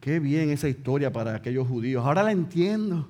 [0.00, 2.04] Qué bien esa historia para aquellos judíos.
[2.04, 3.08] Ahora la entiendo.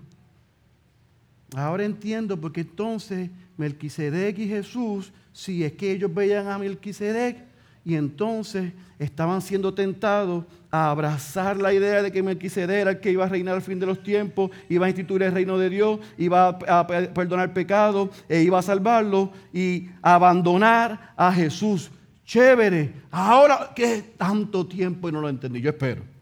[1.54, 7.38] Ahora entiendo porque entonces Melquisedec y Jesús, si es que ellos veían a Melquisedec
[7.84, 13.12] y entonces estaban siendo tentados a abrazar la idea de que Melquisedec era el que
[13.12, 16.00] iba a reinar al fin de los tiempos, iba a instituir el reino de Dios,
[16.18, 21.90] iba a perdonar pecados e iba a salvarlo y abandonar a Jesús.
[22.26, 26.17] Chévere, ahora que tanto tiempo y no lo entendí, yo espero.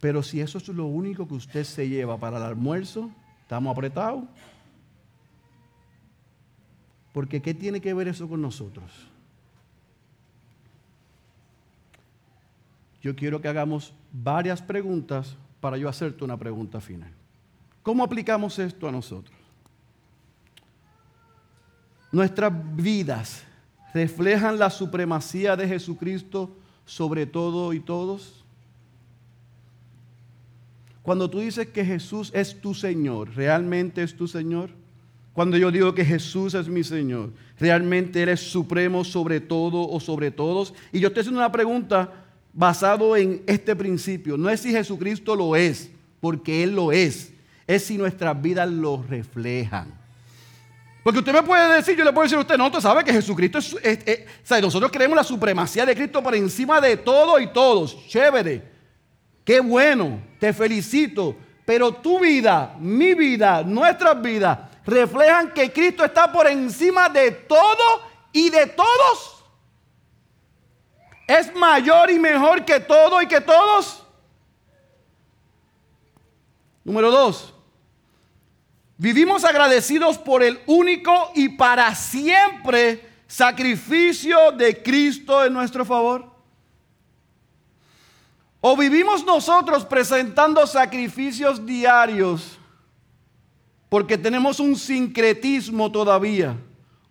[0.00, 3.10] Pero si eso es lo único que usted se lleva para el almuerzo,
[3.42, 4.24] estamos apretados.
[7.12, 8.90] Porque ¿qué tiene que ver eso con nosotros?
[13.02, 17.10] Yo quiero que hagamos varias preguntas para yo hacerte una pregunta final.
[17.82, 19.36] ¿Cómo aplicamos esto a nosotros?
[22.12, 23.44] Nuestras vidas
[23.94, 28.39] reflejan la supremacía de Jesucristo sobre todo y todos.
[31.10, 34.70] Cuando tú dices que Jesús es tu Señor, ¿realmente es tu Señor?
[35.32, 39.98] Cuando yo digo que Jesús es mi Señor, ¿realmente Él es supremo sobre todo o
[39.98, 40.72] sobre todos?
[40.92, 42.12] Y yo estoy haciendo una pregunta
[42.52, 44.36] basado en este principio.
[44.36, 45.90] No es si Jesucristo lo es,
[46.20, 47.32] porque Él lo es.
[47.66, 49.92] Es si nuestras vidas lo reflejan.
[51.02, 53.12] Porque usted me puede decir, yo le puedo decir a usted, no, usted sabe que
[53.12, 57.40] Jesucristo es, es, o sea, nosotros creemos la supremacía de Cristo por encima de todo
[57.40, 57.96] y todos.
[58.06, 58.78] Chévere.
[59.44, 60.20] Qué bueno.
[60.38, 61.36] Te felicito.
[61.64, 68.02] Pero tu vida, mi vida, nuestras vidas reflejan que Cristo está por encima de todo
[68.32, 69.44] y de todos.
[71.28, 74.04] Es mayor y mejor que todo y que todos.
[76.82, 77.54] Número dos,
[78.96, 86.29] vivimos agradecidos por el único y para siempre sacrificio de Cristo en nuestro favor.
[88.60, 92.58] O vivimos nosotros presentando sacrificios diarios
[93.88, 96.56] porque tenemos un sincretismo todavía,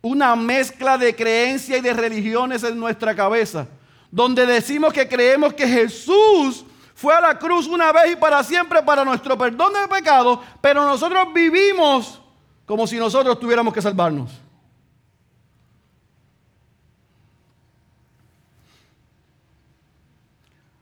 [0.02, 3.68] una mezcla de creencia y de religiones en nuestra cabeza,
[4.10, 8.82] donde decimos que creemos que Jesús fue a la cruz una vez y para siempre
[8.82, 12.22] para nuestro perdón de pecado, pero nosotros vivimos
[12.66, 14.32] como si nosotros tuviéramos que salvarnos.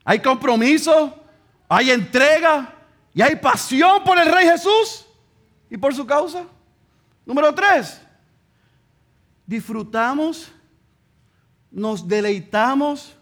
[0.08, 1.14] Hay compromiso,
[1.68, 2.74] hay entrega
[3.12, 5.04] y hay pasión por el Rey Jesús
[5.68, 6.44] y por su causa.
[7.26, 8.00] Número tres,
[9.44, 10.50] disfrutamos,
[11.70, 13.14] nos deleitamos,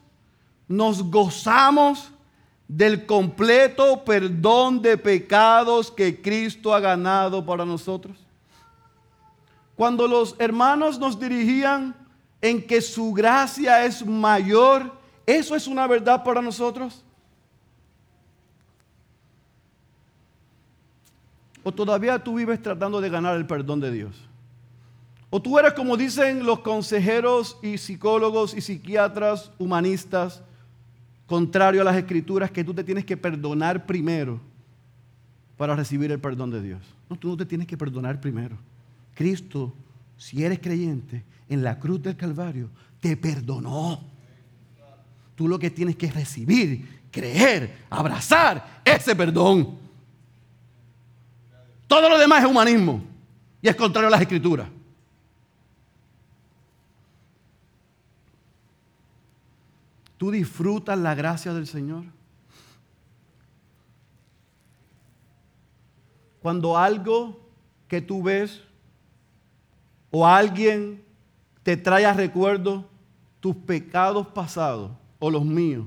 [0.68, 2.12] nos gozamos
[2.68, 8.16] del completo perdón de pecados que Cristo ha ganado para nosotros.
[9.74, 11.97] Cuando los hermanos nos dirigían
[12.41, 17.04] en que su gracia es mayor, ¿eso es una verdad para nosotros?
[21.62, 24.16] ¿O todavía tú vives tratando de ganar el perdón de Dios?
[25.28, 30.42] ¿O tú eres como dicen los consejeros y psicólogos y psiquiatras humanistas,
[31.26, 34.40] contrario a las escrituras, que tú te tienes que perdonar primero
[35.56, 36.82] para recibir el perdón de Dios?
[37.10, 38.56] No, tú no te tienes que perdonar primero.
[39.14, 39.74] Cristo
[40.16, 42.70] si eres creyente, en la cruz del Calvario,
[43.00, 44.00] te perdonó.
[45.37, 49.78] Tú lo que tienes que recibir, creer, abrazar ese perdón.
[51.87, 53.03] Todo lo demás es humanismo
[53.61, 54.68] y es contrario a las escrituras.
[60.16, 62.05] ¿Tú disfrutas la gracia del Señor?
[66.41, 67.39] Cuando algo
[67.89, 68.62] que tú ves
[70.11, 71.05] o alguien
[71.62, 72.89] te trae a recuerdo
[73.41, 74.93] tus pecados pasados
[75.26, 75.86] o los míos,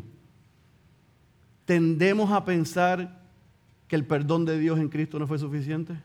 [1.65, 3.21] tendemos a pensar
[3.87, 5.95] que el perdón de Dios en Cristo no fue suficiente.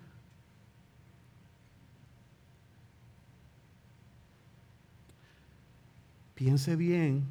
[6.34, 7.24] Piense bien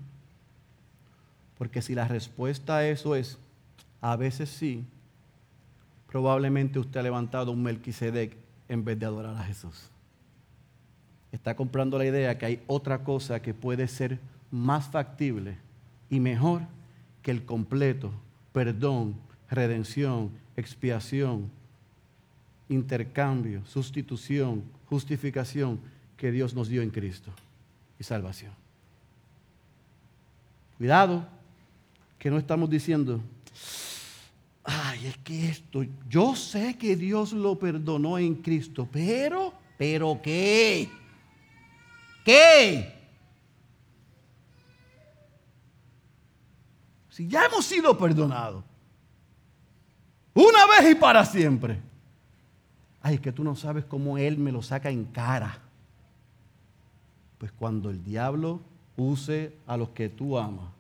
[1.58, 3.38] porque si la respuesta a eso es
[4.02, 4.84] a veces sí,
[6.08, 8.36] probablemente usted ha levantado un Melquisedec
[8.68, 9.90] en vez de adorar a Jesús.
[11.32, 14.20] Está comprando la idea que hay otra cosa que puede ser
[14.52, 15.63] más factible
[16.14, 16.62] y mejor
[17.24, 18.12] que el completo
[18.52, 19.16] perdón,
[19.50, 21.50] redención, expiación,
[22.70, 25.80] intercambio, sustitución, justificación
[26.16, 27.32] que Dios nos dio en Cristo
[28.00, 28.52] y salvación.
[30.78, 31.28] Cuidado
[32.20, 33.20] que no estamos diciendo,
[34.64, 40.90] ay, es que esto, yo sé que Dios lo perdonó en Cristo, pero, pero ¿qué?
[42.24, 43.03] ¿Qué?
[47.14, 48.64] Si ya hemos sido perdonados,
[50.34, 51.80] una vez y para siempre.
[53.04, 55.60] Ay, es que tú no sabes cómo Él me lo saca en cara.
[57.38, 58.62] Pues cuando el diablo
[58.98, 60.72] use a los que tú amas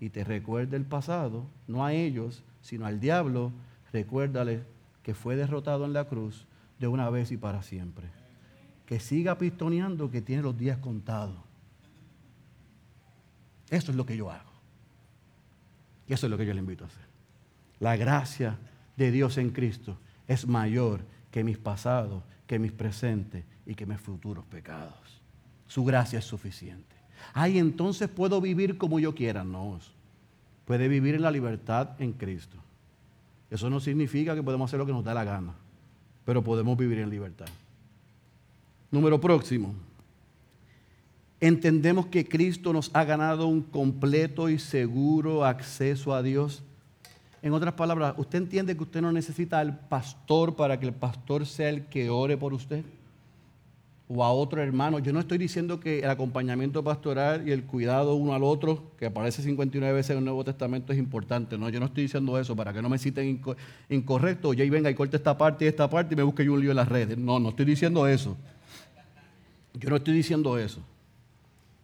[0.00, 3.52] y te recuerde el pasado, no a ellos, sino al diablo,
[3.92, 4.64] recuérdale
[5.04, 6.48] que fue derrotado en la cruz
[6.80, 8.08] de una vez y para siempre.
[8.86, 11.38] Que siga pistoneando que tiene los días contados.
[13.70, 14.55] Eso es lo que yo hago.
[16.08, 17.04] Y eso es lo que yo le invito a hacer.
[17.80, 18.58] La gracia
[18.96, 19.98] de Dios en Cristo
[20.28, 25.20] es mayor que mis pasados, que mis presentes y que mis futuros pecados.
[25.66, 26.96] Su gracia es suficiente.
[27.34, 29.44] Ay, entonces puedo vivir como yo quiera.
[29.44, 29.78] No,
[30.64, 32.56] puede vivir en la libertad en Cristo.
[33.50, 35.54] Eso no significa que podemos hacer lo que nos da la gana,
[36.24, 37.46] pero podemos vivir en libertad.
[38.90, 39.74] Número próximo.
[41.40, 46.62] Entendemos que Cristo nos ha ganado un completo y seguro acceso a Dios.
[47.42, 51.46] En otras palabras, ¿usted entiende que usted no necesita al pastor para que el pastor
[51.46, 52.84] sea el que ore por usted?
[54.08, 54.98] o a otro hermano.
[54.98, 59.06] Yo no estoy diciendo que el acompañamiento pastoral y el cuidado uno al otro, que
[59.06, 61.58] aparece 59 veces en el Nuevo Testamento, es importante.
[61.58, 63.40] No, yo no estoy diciendo eso para que no me citen
[63.88, 64.54] incorrecto.
[64.54, 66.60] Y ahí venga y corte esta parte y esta parte y me busque yo un
[66.60, 67.18] lío en las redes.
[67.18, 68.36] No, no estoy diciendo eso.
[69.74, 70.80] Yo no estoy diciendo eso.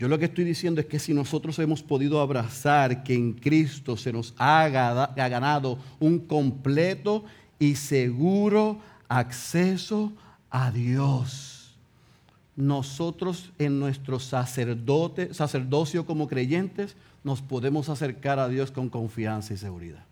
[0.02, 3.96] Yo lo que estoy diciendo es que si nosotros hemos podido abrazar que en Cristo
[3.96, 7.24] se nos ha ganado un completo
[7.60, 10.12] y seguro acceso
[10.50, 11.76] a Dios
[12.56, 19.56] nosotros en nuestro sacerdote, sacerdocio como creyentes nos podemos acercar a Dios con confianza y
[19.56, 20.04] seguridad.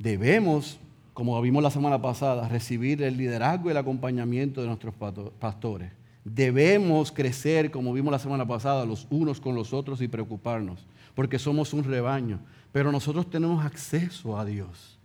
[0.00, 0.80] Debemos,
[1.14, 4.94] como vimos la semana pasada, recibir el liderazgo y el acompañamiento de nuestros
[5.38, 5.97] pastores.
[6.34, 11.38] Debemos crecer, como vimos la semana pasada, los unos con los otros y preocuparnos, porque
[11.38, 14.98] somos un rebaño, pero nosotros tenemos acceso a Dios.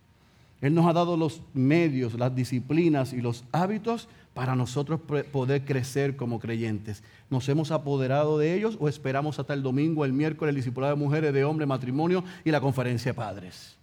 [0.60, 5.00] Él nos ha dado los medios, las disciplinas y los hábitos para nosotros
[5.32, 7.02] poder crecer como creyentes.
[7.30, 11.02] ¿Nos hemos apoderado de ellos o esperamos hasta el domingo, el miércoles, el discipulado de
[11.02, 13.76] mujeres, de hombres, matrimonio y la conferencia de padres?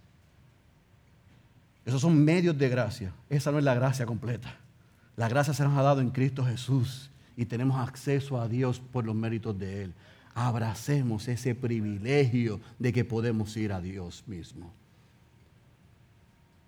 [1.84, 3.12] Esos son medios de gracia.
[3.28, 4.56] Esa no es la gracia completa.
[5.16, 9.04] La gracia se nos ha dado en Cristo Jesús y tenemos acceso a Dios por
[9.04, 9.94] los méritos de Él.
[10.34, 14.72] Abracemos ese privilegio de que podemos ir a Dios mismo.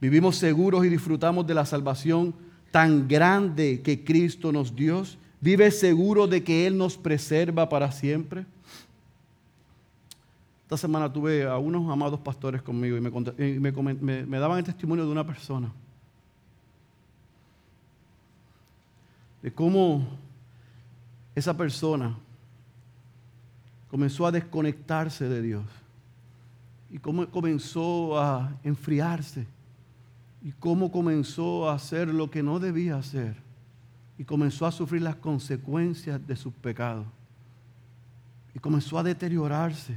[0.00, 2.34] Vivimos seguros y disfrutamos de la salvación
[2.74, 5.04] tan grande que Cristo nos dio?
[5.40, 8.44] ¿Vive seguro de que Él nos preserva para siempre?
[10.64, 15.12] Esta semana tuve a unos amados pastores conmigo y me, me daban el testimonio de
[15.12, 15.70] una persona.
[19.40, 20.04] De cómo
[21.34, 22.16] esa persona
[23.90, 25.64] comenzó a desconectarse de Dios
[26.90, 29.46] y cómo comenzó a enfriarse
[30.42, 33.36] y cómo comenzó a hacer lo que no debía hacer
[34.18, 37.06] y comenzó a sufrir las consecuencias de sus pecados
[38.54, 39.96] y comenzó a deteriorarse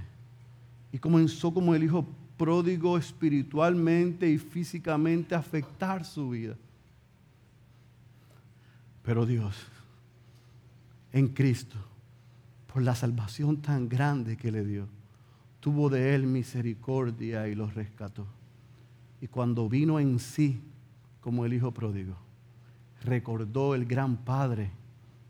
[0.92, 2.06] y comenzó como el hijo
[2.38, 6.56] pródigo espiritualmente y físicamente a afectar su vida.
[9.04, 9.56] Pero Dios
[11.14, 11.78] en Cristo,
[12.72, 14.88] por la salvación tan grande que le dio,
[15.60, 18.28] tuvo de él misericordia y los rescató.
[19.22, 20.62] Y cuando vino en sí
[21.22, 22.16] como el Hijo pródigo,
[23.03, 24.72] recordó el gran Padre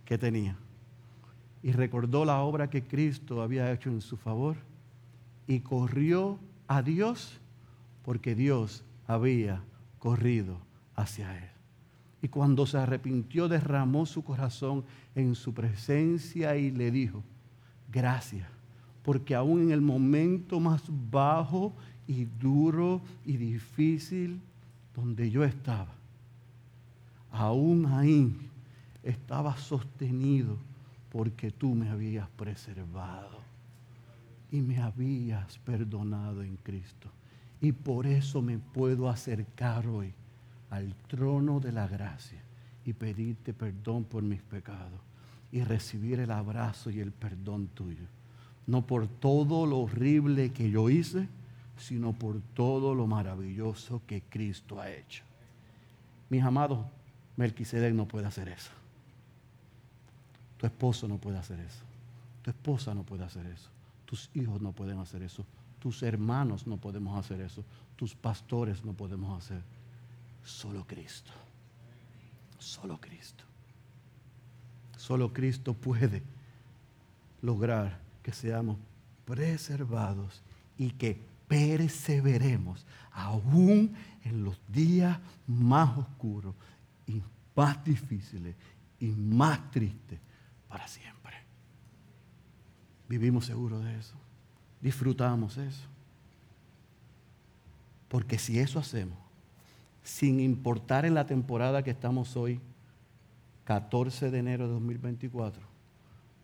[0.06, 0.58] que tenía
[1.64, 4.58] y recordó la obra que Cristo había hecho en su favor
[5.48, 7.40] y corrió a Dios
[8.04, 9.64] porque Dios había
[10.00, 10.60] corrido
[10.96, 11.57] hacia él.
[12.22, 14.84] Y cuando se arrepintió, derramó su corazón
[15.16, 17.24] en su presencia y le dijo,
[17.92, 18.48] gracias,
[19.04, 21.74] porque aún en el momento más bajo
[22.08, 24.42] y duro y difícil
[24.96, 25.94] donde yo estaba,
[27.32, 28.36] aún ahí
[29.04, 30.58] estaba sostenido
[31.12, 33.40] porque tú me habías preservado
[34.52, 37.10] y me habías perdonado en Cristo.
[37.62, 40.14] Y por eso me puedo acercar hoy
[40.70, 42.42] al trono de la gracia
[42.86, 45.00] y pedirte perdón por mis pecados
[45.52, 48.06] y recibir el abrazo y el perdón tuyo.
[48.66, 51.28] No por todo lo horrible que yo hice,
[51.78, 55.24] sino por todo lo maravilloso que Cristo ha hecho.
[56.30, 56.86] Mis amados,
[57.38, 58.72] Melquisedec no puede hacer eso.
[60.58, 61.84] Tu esposo no puede hacer eso.
[62.42, 63.70] Tu esposa no puede hacer eso.
[64.06, 65.46] Tus hijos no pueden hacer eso.
[65.80, 67.64] Tus hermanos no podemos hacer eso.
[67.96, 69.62] Tus pastores no podemos hacer.
[70.48, 71.32] Solo Cristo.
[72.58, 73.44] Solo Cristo.
[74.96, 76.24] Solo Cristo puede
[77.42, 78.78] lograr que seamos
[79.26, 80.42] preservados
[80.78, 83.94] y que perseveremos aún
[84.24, 86.56] en los días más oscuros
[87.06, 87.22] y
[87.54, 88.56] más difíciles
[89.02, 90.20] y más tristes
[90.70, 91.36] para siempre.
[93.10, 94.16] Vivimos seguros de eso.
[94.80, 95.88] Disfrutamos eso.
[98.08, 99.27] Porque si eso hacemos,
[100.08, 102.62] sin importar en la temporada que estamos hoy,
[103.66, 105.62] 14 de enero de 2024,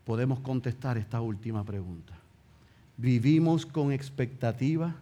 [0.03, 2.13] podemos contestar esta última pregunta.
[2.97, 4.95] Vivimos con expectativa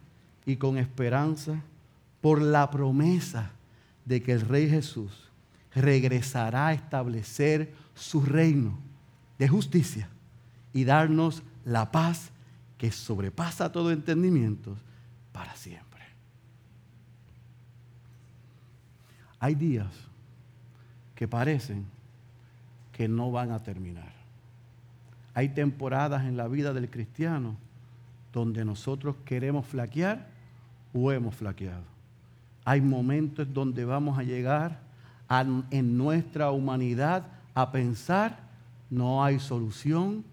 [0.46, 1.60] y con esperanza
[2.20, 3.50] por la promesa
[4.04, 5.28] de que el Rey Jesús
[5.74, 8.78] regresará a establecer su reino
[9.40, 10.08] de justicia
[10.72, 12.30] y darnos la paz
[12.78, 14.76] que sobrepasa todo entendimiento
[15.32, 15.91] para siempre.
[19.42, 19.90] Hay días
[21.16, 21.84] que parecen
[22.92, 24.12] que no van a terminar.
[25.34, 27.56] Hay temporadas en la vida del cristiano
[28.32, 30.28] donde nosotros queremos flaquear
[30.92, 31.82] o hemos flaqueado.
[32.64, 34.78] Hay momentos donde vamos a llegar
[35.72, 38.38] en nuestra humanidad a pensar
[38.90, 40.24] no hay solución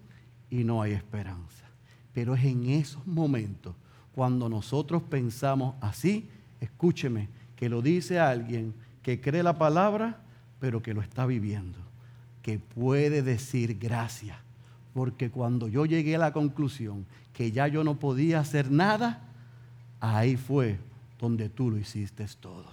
[0.50, 1.64] y no hay esperanza.
[2.14, 3.74] Pero es en esos momentos
[4.14, 6.30] cuando nosotros pensamos así,
[6.60, 8.72] escúcheme, que lo dice alguien
[9.02, 10.20] que cree la palabra,
[10.58, 11.78] pero que lo está viviendo,
[12.42, 14.36] que puede decir gracias.
[14.94, 19.22] Porque cuando yo llegué a la conclusión que ya yo no podía hacer nada,
[20.00, 20.78] ahí fue
[21.18, 22.66] donde tú lo hiciste todo.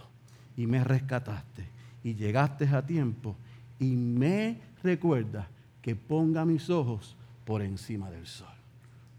[0.56, 1.68] Y me rescataste.
[2.04, 3.36] Y llegaste a tiempo.
[3.80, 5.48] Y me recuerdas
[5.82, 7.16] que ponga mis ojos
[7.46, 8.48] por encima del sol.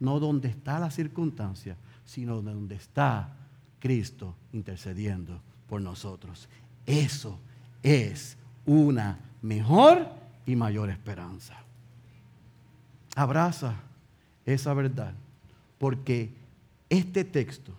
[0.00, 3.36] No donde está la circunstancia, sino donde está
[3.78, 6.48] Cristo intercediendo por nosotros.
[6.89, 7.39] Eso
[7.82, 10.09] es una mejor
[10.47, 11.55] y mayor esperanza.
[13.14, 13.74] Abraza
[14.47, 15.12] esa verdad,
[15.76, 16.32] porque
[16.89, 17.72] este texto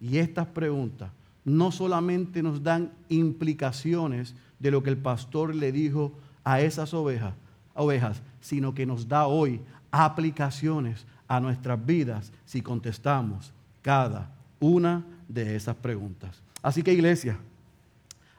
[0.00, 1.10] y estas preguntas
[1.44, 7.34] no solamente nos dan implicaciones de lo que el pastor le dijo a esas ovejas,
[7.74, 9.60] ovejas, sino que nos da hoy
[9.92, 13.52] aplicaciones a nuestras vidas si contestamos
[13.82, 16.42] cada una de esas preguntas.
[16.60, 17.38] Así que iglesia,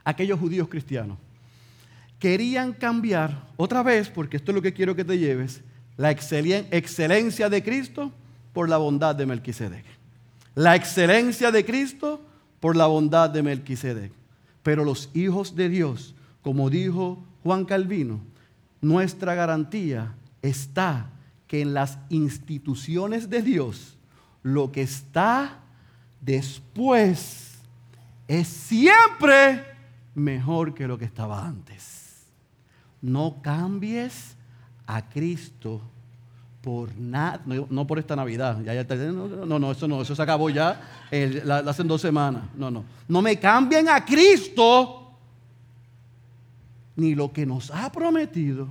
[0.09, 1.17] aquellos judíos cristianos
[2.19, 5.61] querían cambiar otra vez, porque esto es lo que quiero que te lleves,
[5.97, 8.11] la excelencia de Cristo
[8.53, 9.85] por la bondad de Melquisedec.
[10.55, 12.21] La excelencia de Cristo
[12.59, 14.11] por la bondad de Melquisedec.
[14.63, 18.19] Pero los hijos de Dios, como dijo Juan Calvino,
[18.81, 21.09] nuestra garantía está
[21.47, 23.97] que en las instituciones de Dios,
[24.43, 25.59] lo que está
[26.21, 27.59] después
[28.27, 29.63] es siempre
[30.15, 32.25] mejor que lo que estaba antes.
[33.01, 34.35] No cambies
[34.85, 35.81] a Cristo
[36.61, 38.61] por nada, no, por esta Navidad.
[38.63, 40.81] Ya, no, no, eso no, eso se acabó ya
[41.65, 42.43] hace dos semanas.
[42.55, 42.83] No, no.
[43.07, 45.13] No me cambien a Cristo
[46.95, 48.67] ni lo que nos ha prometido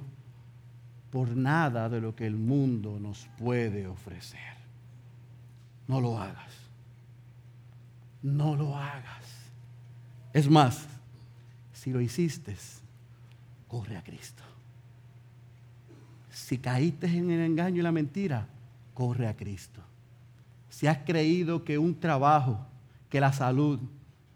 [1.10, 4.58] por nada de lo que el mundo nos puede ofrecer.
[5.86, 6.52] No lo hagas.
[8.22, 9.24] No lo hagas.
[10.34, 10.86] Es más,
[11.78, 12.56] si lo hiciste,
[13.68, 14.42] corre a Cristo.
[16.28, 18.48] Si caíste en el engaño y la mentira,
[18.94, 19.80] corre a Cristo.
[20.68, 22.66] Si has creído que un trabajo,
[23.08, 23.78] que la salud,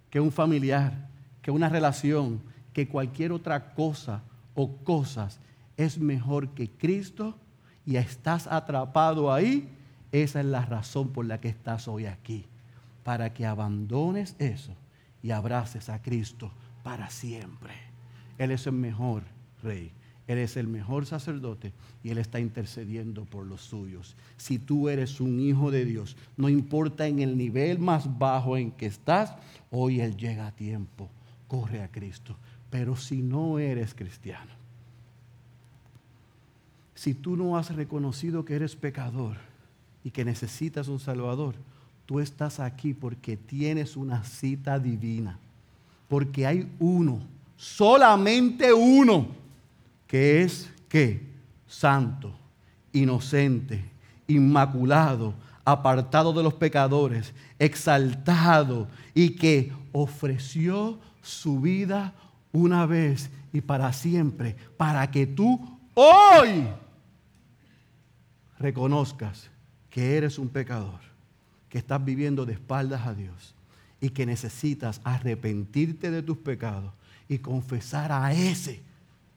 [0.09, 1.09] que un familiar,
[1.43, 2.40] que una relación,
[2.72, 4.22] que cualquier otra cosa
[4.55, 5.40] o cosas
[5.76, 7.36] es mejor que Cristo
[7.84, 9.68] y estás atrapado ahí,
[10.12, 12.47] esa es la razón por la que estás hoy aquí,
[13.03, 14.76] para que abandones eso
[15.24, 16.53] y abraces a Cristo
[16.83, 17.74] para siempre.
[18.39, 19.22] Él es el mejor
[19.62, 19.93] rey.
[20.28, 21.72] Él es el mejor sacerdote
[22.03, 24.16] y Él está intercediendo por los suyos.
[24.37, 28.70] Si tú eres un hijo de Dios, no importa en el nivel más bajo en
[28.70, 29.35] que estás,
[29.70, 31.11] hoy Él llega a tiempo.
[31.49, 32.37] Corre a Cristo.
[32.70, 34.51] Pero si no eres cristiano,
[36.95, 39.37] si tú no has reconocido que eres pecador
[40.05, 41.57] y que necesitas un Salvador,
[42.07, 45.39] tú estás aquí porque tienes una cita divina.
[46.13, 47.23] Porque hay uno,
[47.57, 49.29] solamente uno,
[50.07, 51.27] que es que
[51.67, 52.35] santo,
[52.93, 53.83] inocente,
[54.27, 55.33] inmaculado,
[55.65, 62.13] apartado de los pecadores, exaltado y que ofreció su vida
[62.53, 66.69] una vez y para siempre, para que tú hoy
[68.59, 69.49] reconozcas
[69.89, 71.01] que eres un pecador,
[71.71, 73.55] que estás viviendo de espaldas a Dios
[74.03, 76.93] y que necesitas arrepentirte de tus pecados
[77.29, 78.83] y confesar a ese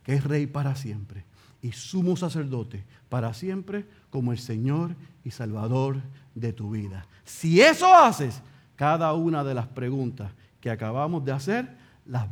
[0.04, 1.24] que es rey para siempre
[1.62, 6.02] y sumo sacerdote para siempre como el Señor y Salvador
[6.34, 7.06] de tu vida.
[7.24, 8.42] Si eso haces,
[8.76, 12.28] cada una de las preguntas que acabamos de hacer las,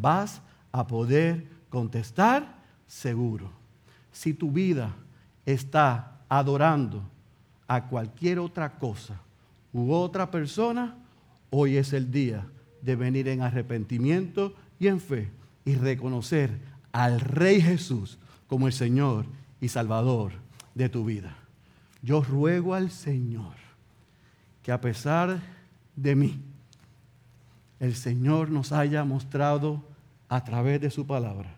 [0.00, 0.42] vas
[0.72, 2.56] a poder contestar
[2.86, 3.50] seguro.
[4.12, 4.94] Si tu vida
[5.44, 7.02] está adorando
[7.68, 9.20] a cualquier otra cosa
[9.72, 10.96] u otra persona,
[11.50, 12.46] hoy es el día
[12.82, 15.30] de venir en arrepentimiento y en fe
[15.64, 16.58] y reconocer
[16.92, 19.26] al Rey Jesús como el Señor
[19.60, 20.32] y Salvador
[20.74, 21.36] de tu vida.
[22.02, 23.54] Yo ruego al Señor
[24.62, 25.40] que a pesar
[25.96, 26.40] de mí,
[27.78, 29.82] el Señor nos haya mostrado
[30.28, 31.54] a través de su palabra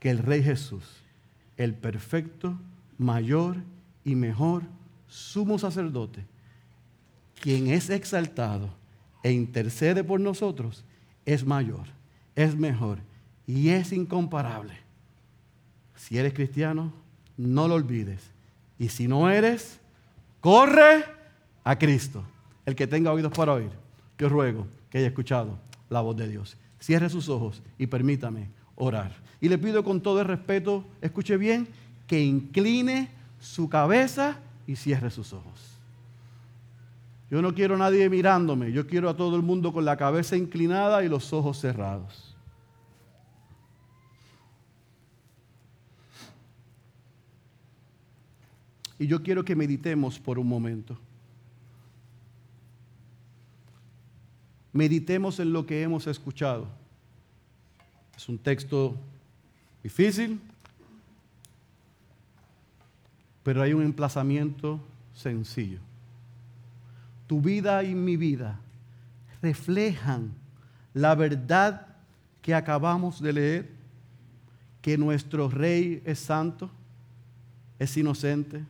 [0.00, 0.84] que el Rey Jesús,
[1.56, 2.58] el perfecto,
[2.96, 3.56] mayor
[4.04, 4.62] y mejor
[5.08, 6.24] sumo sacerdote,
[7.40, 8.70] quien es exaltado
[9.22, 10.84] e intercede por nosotros,
[11.26, 11.86] es mayor,
[12.34, 12.98] es mejor
[13.46, 14.74] y es incomparable.
[15.94, 16.92] Si eres cristiano,
[17.36, 18.30] no lo olvides.
[18.78, 19.80] Y si no eres,
[20.40, 21.04] corre
[21.64, 22.22] a Cristo.
[22.64, 23.70] El que tenga oídos para oír,
[24.16, 25.58] que ruego que haya escuchado
[25.90, 26.56] la voz de Dios.
[26.80, 29.12] Cierre sus ojos y permítame orar.
[29.40, 31.68] Y le pido con todo el respeto, escuche bien,
[32.06, 33.08] que incline
[33.40, 35.67] su cabeza y cierre sus ojos.
[37.30, 40.36] Yo no quiero a nadie mirándome, yo quiero a todo el mundo con la cabeza
[40.36, 42.36] inclinada y los ojos cerrados.
[48.98, 50.98] Y yo quiero que meditemos por un momento.
[54.78, 56.68] meditemos en lo que hemos escuchado.
[58.16, 58.94] Es un texto
[59.82, 60.40] difícil,
[63.42, 64.80] pero hay un emplazamiento
[65.14, 65.80] sencillo.
[67.28, 68.58] Tu vida y mi vida
[69.40, 70.32] reflejan
[70.94, 71.86] la verdad
[72.42, 73.70] que acabamos de leer,
[74.82, 76.68] que nuestro rey es santo,
[77.78, 78.64] es inocente,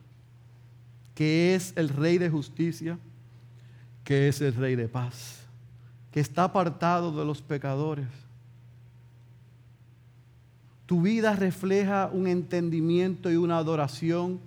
[1.15, 2.99] que es el rey de justicia,
[4.03, 5.39] que es el rey de paz
[6.11, 8.07] que está apartado de los pecadores.
[10.85, 14.39] Tu vida refleja un entendimiento y una adoración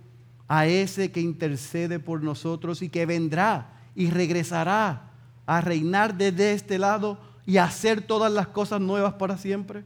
[0.49, 5.11] a ese que intercede por nosotros y que vendrá y regresará
[5.47, 9.85] a reinar desde este lado y hacer todas las cosas nuevas para siempre.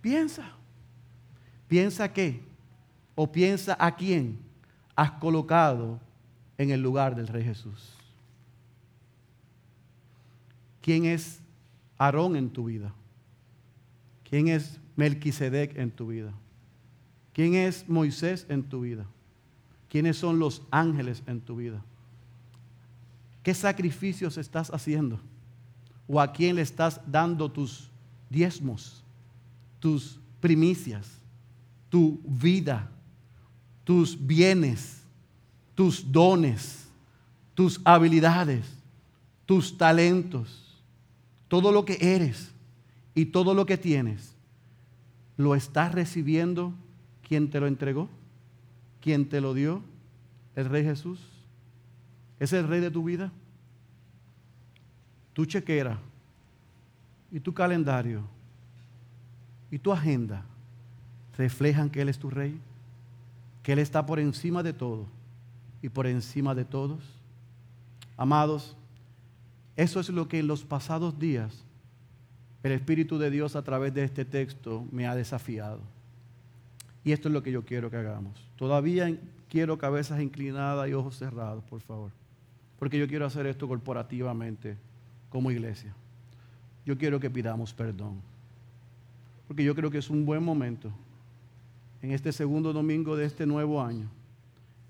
[0.00, 0.52] Piensa.
[1.68, 2.42] Piensa qué
[3.14, 4.38] o piensa a quién
[4.96, 6.00] has colocado
[6.58, 7.94] en el lugar del Rey Jesús.
[10.80, 11.40] ¿Quién es
[11.96, 12.92] Aarón en tu vida?
[14.28, 16.32] ¿Quién es Melquisedec en tu vida?
[17.32, 19.06] ¿Quién es Moisés en tu vida?
[19.94, 21.80] ¿Quiénes son los ángeles en tu vida?
[23.44, 25.20] ¿Qué sacrificios estás haciendo?
[26.08, 27.88] ¿O a quién le estás dando tus
[28.28, 29.04] diezmos,
[29.78, 31.06] tus primicias,
[31.88, 32.90] tu vida,
[33.84, 35.02] tus bienes,
[35.76, 36.88] tus dones,
[37.54, 38.66] tus habilidades,
[39.46, 40.64] tus talentos?
[41.54, 42.50] todo lo que eres
[43.14, 44.34] y todo lo que tienes,
[45.36, 46.72] ¿lo estás recibiendo
[47.22, 48.08] quien te lo entregó?
[49.04, 49.82] ¿Quién te lo dio?
[50.56, 51.20] ¿El Rey Jesús?
[52.40, 53.30] ¿Es el Rey de tu vida?
[55.34, 55.98] Tu chequera
[57.30, 58.22] y tu calendario
[59.70, 60.46] y tu agenda
[61.36, 62.58] reflejan que Él es tu rey,
[63.62, 65.06] que Él está por encima de todo
[65.82, 67.04] y por encima de todos.
[68.16, 68.74] Amados,
[69.76, 71.62] eso es lo que en los pasados días
[72.62, 75.93] el Espíritu de Dios a través de este texto me ha desafiado.
[77.04, 78.32] Y esto es lo que yo quiero que hagamos.
[78.56, 79.14] Todavía
[79.48, 82.10] quiero cabezas inclinadas y ojos cerrados, por favor.
[82.78, 84.76] Porque yo quiero hacer esto corporativamente
[85.28, 85.94] como iglesia.
[86.86, 88.20] Yo quiero que pidamos perdón.
[89.46, 90.90] Porque yo creo que es un buen momento
[92.00, 94.08] en este segundo domingo de este nuevo año.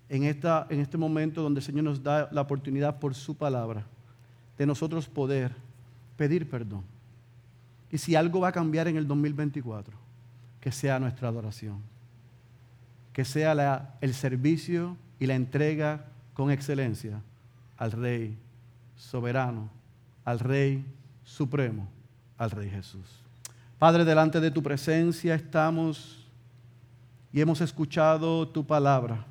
[0.09, 3.85] En, esta, en este momento donde el Señor nos da la oportunidad por su palabra
[4.57, 5.53] de nosotros poder
[6.17, 6.83] pedir perdón.
[7.91, 9.97] Y si algo va a cambiar en el 2024,
[10.61, 11.94] que sea nuestra adoración.
[13.15, 16.05] Que sea el servicio y la entrega
[16.35, 17.23] con excelencia
[17.79, 18.37] al Rey
[18.97, 19.71] soberano,
[20.25, 20.85] al Rey
[21.25, 21.89] supremo,
[22.37, 23.07] al Rey Jesús.
[23.79, 26.27] Padre, delante de tu presencia estamos
[27.33, 29.25] y hemos escuchado tu palabra.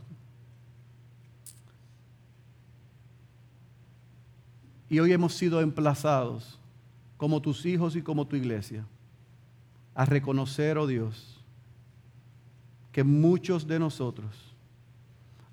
[4.90, 6.60] Y hoy hemos sido emplazados
[7.18, 8.86] como tus hijos y como tu iglesia,
[9.96, 11.43] a reconocer, oh Dios,
[12.94, 14.32] que muchos de nosotros,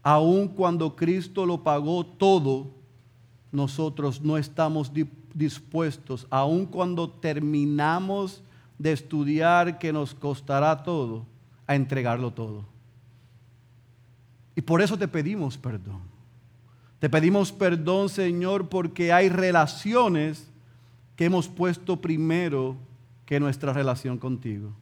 [0.03, 2.71] aun cuando Cristo lo pagó todo,
[3.51, 4.93] nosotros no estamos
[5.35, 8.43] dispuestos, aun cuando terminamos
[8.79, 11.27] de estudiar que nos costará todo,
[11.67, 12.65] a entregarlo todo.
[14.55, 16.03] Y por eso te pedimos perdón.
[16.99, 20.51] Te pedimos perdón, Señor, porque hay relaciones
[21.17, 22.77] que hemos puesto primero
[23.25, 24.75] que nuestra relación contigo.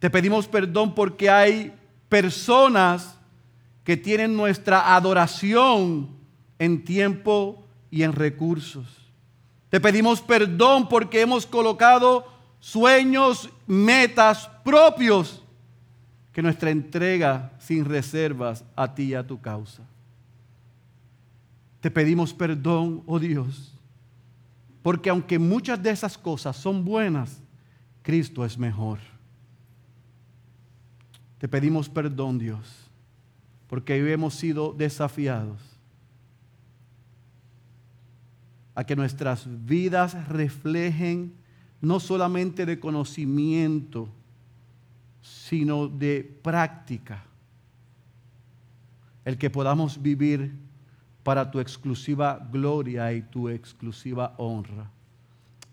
[0.00, 1.72] Te pedimos perdón porque hay
[2.08, 3.16] personas
[3.84, 6.08] que tienen nuestra adoración
[6.58, 8.86] en tiempo y en recursos.
[9.68, 12.26] Te pedimos perdón porque hemos colocado
[12.58, 15.42] sueños, metas propios
[16.32, 19.82] que nuestra entrega sin reservas a ti y a tu causa.
[21.80, 23.74] Te pedimos perdón, oh Dios,
[24.82, 27.42] porque aunque muchas de esas cosas son buenas,
[28.02, 28.98] Cristo es mejor.
[31.40, 32.90] Te pedimos perdón, Dios,
[33.66, 35.58] porque hoy hemos sido desafiados
[38.74, 41.32] a que nuestras vidas reflejen
[41.80, 44.10] no solamente de conocimiento,
[45.22, 47.24] sino de práctica.
[49.24, 50.52] El que podamos vivir
[51.22, 54.90] para tu exclusiva gloria y tu exclusiva honra.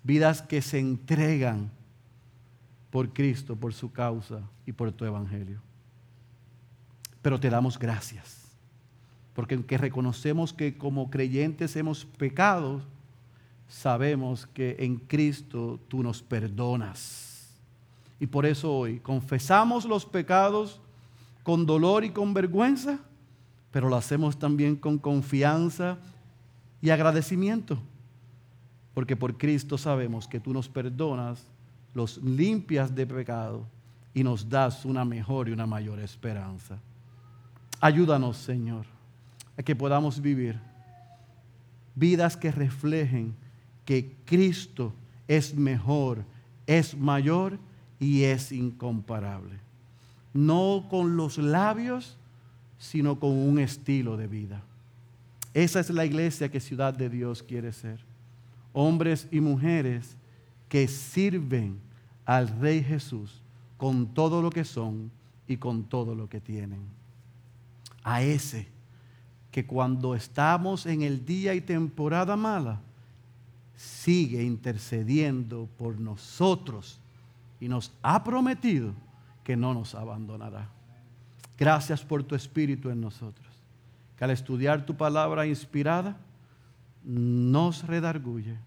[0.01, 1.69] Vidas que se entregan
[2.89, 5.59] por Cristo, por su causa y por tu evangelio.
[7.23, 8.45] Pero te damos gracias,
[9.33, 12.81] porque aunque reconocemos que como creyentes hemos pecado,
[13.67, 17.49] sabemos que en Cristo tú nos perdonas.
[18.19, 20.79] Y por eso hoy confesamos los pecados
[21.41, 22.99] con dolor y con vergüenza
[23.77, 25.99] pero lo hacemos también con confianza
[26.81, 27.77] y agradecimiento,
[28.93, 31.45] porque por Cristo sabemos que tú nos perdonas,
[31.93, 33.65] los limpias de pecado
[34.17, 36.79] y nos das una mejor y una mayor esperanza.
[37.79, 38.87] Ayúdanos, Señor,
[39.55, 40.59] a que podamos vivir
[41.93, 43.35] vidas que reflejen
[43.85, 44.91] que Cristo
[45.27, 46.25] es mejor,
[46.65, 47.59] es mayor
[47.99, 49.59] y es incomparable.
[50.33, 52.17] No con los labios,
[52.79, 54.63] sino con un estilo de vida.
[55.53, 57.99] Esa es la iglesia que Ciudad de Dios quiere ser.
[58.73, 60.17] Hombres y mujeres
[60.69, 61.77] que sirven
[62.25, 63.43] al Rey Jesús
[63.77, 65.11] con todo lo que son
[65.47, 66.81] y con todo lo que tienen.
[68.03, 68.67] A ese
[69.51, 72.81] que cuando estamos en el día y temporada mala,
[73.75, 76.99] sigue intercediendo por nosotros
[77.59, 78.93] y nos ha prometido
[79.43, 80.69] que no nos abandonará.
[81.57, 83.47] Gracias por tu espíritu en nosotros,
[84.17, 86.17] que al estudiar tu palabra inspirada,
[87.03, 88.57] nos redarguye,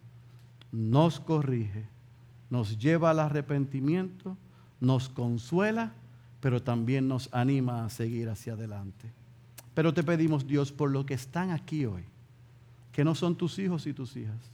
[0.73, 1.85] nos corrige,
[2.49, 4.37] nos lleva al arrepentimiento,
[4.81, 5.93] nos consuela,
[6.41, 9.11] pero también nos anima a seguir hacia adelante.
[9.75, 12.03] Pero te pedimos, Dios, por lo que están aquí hoy,
[12.93, 14.51] que no son tus hijos y tus hijas.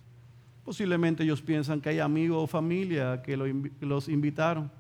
[0.65, 4.71] Posiblemente ellos piensan que hay amigos o familia que los invitaron.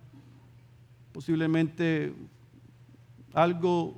[1.12, 2.12] Posiblemente
[3.32, 3.96] algo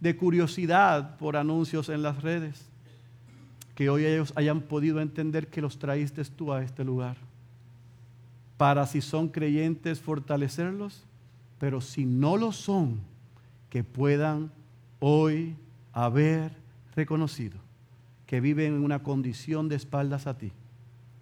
[0.00, 2.68] de curiosidad por anuncios en las redes,
[3.74, 7.16] que hoy ellos hayan podido entender que los traíste tú a este lugar,
[8.62, 11.02] para si son creyentes fortalecerlos,
[11.58, 13.00] pero si no lo son,
[13.68, 14.52] que puedan
[15.00, 15.56] hoy
[15.92, 16.52] haber
[16.94, 17.58] reconocido
[18.24, 20.52] que viven en una condición de espaldas a ti,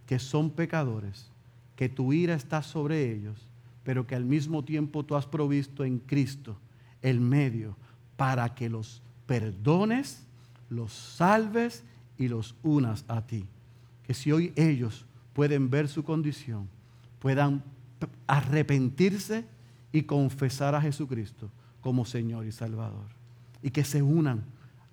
[0.05, 1.31] que son pecadores,
[1.77, 3.49] que tu ira está sobre ellos,
[3.85, 6.59] pero que al mismo tiempo tú has provisto en Cristo
[7.01, 7.75] el medio
[8.19, 10.27] para que los perdones,
[10.69, 11.85] los salves
[12.19, 13.47] y los unas a ti.
[14.03, 16.69] Que si hoy ellos pueden ver su condición,
[17.21, 17.63] puedan
[18.27, 19.45] arrepentirse
[19.93, 21.51] y confesar a Jesucristo
[21.81, 23.07] como Señor y Salvador.
[23.63, 24.45] Y que se unan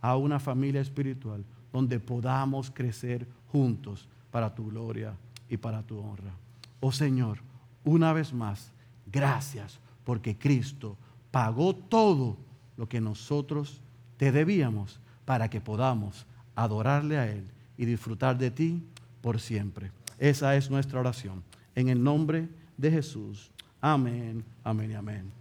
[0.01, 5.15] a una familia espiritual donde podamos crecer juntos para tu gloria
[5.49, 6.31] y para tu honra.
[6.79, 7.39] Oh Señor,
[7.83, 8.71] una vez más,
[9.11, 10.97] gracias porque Cristo
[11.31, 12.37] pagó todo
[12.75, 13.81] lo que nosotros
[14.17, 16.25] te debíamos para que podamos
[16.55, 17.45] adorarle a Él
[17.77, 18.83] y disfrutar de ti
[19.21, 19.91] por siempre.
[20.17, 21.43] Esa es nuestra oración.
[21.77, 23.51] En el nombre de Jesús.
[23.79, 25.36] Amén, amén y amén.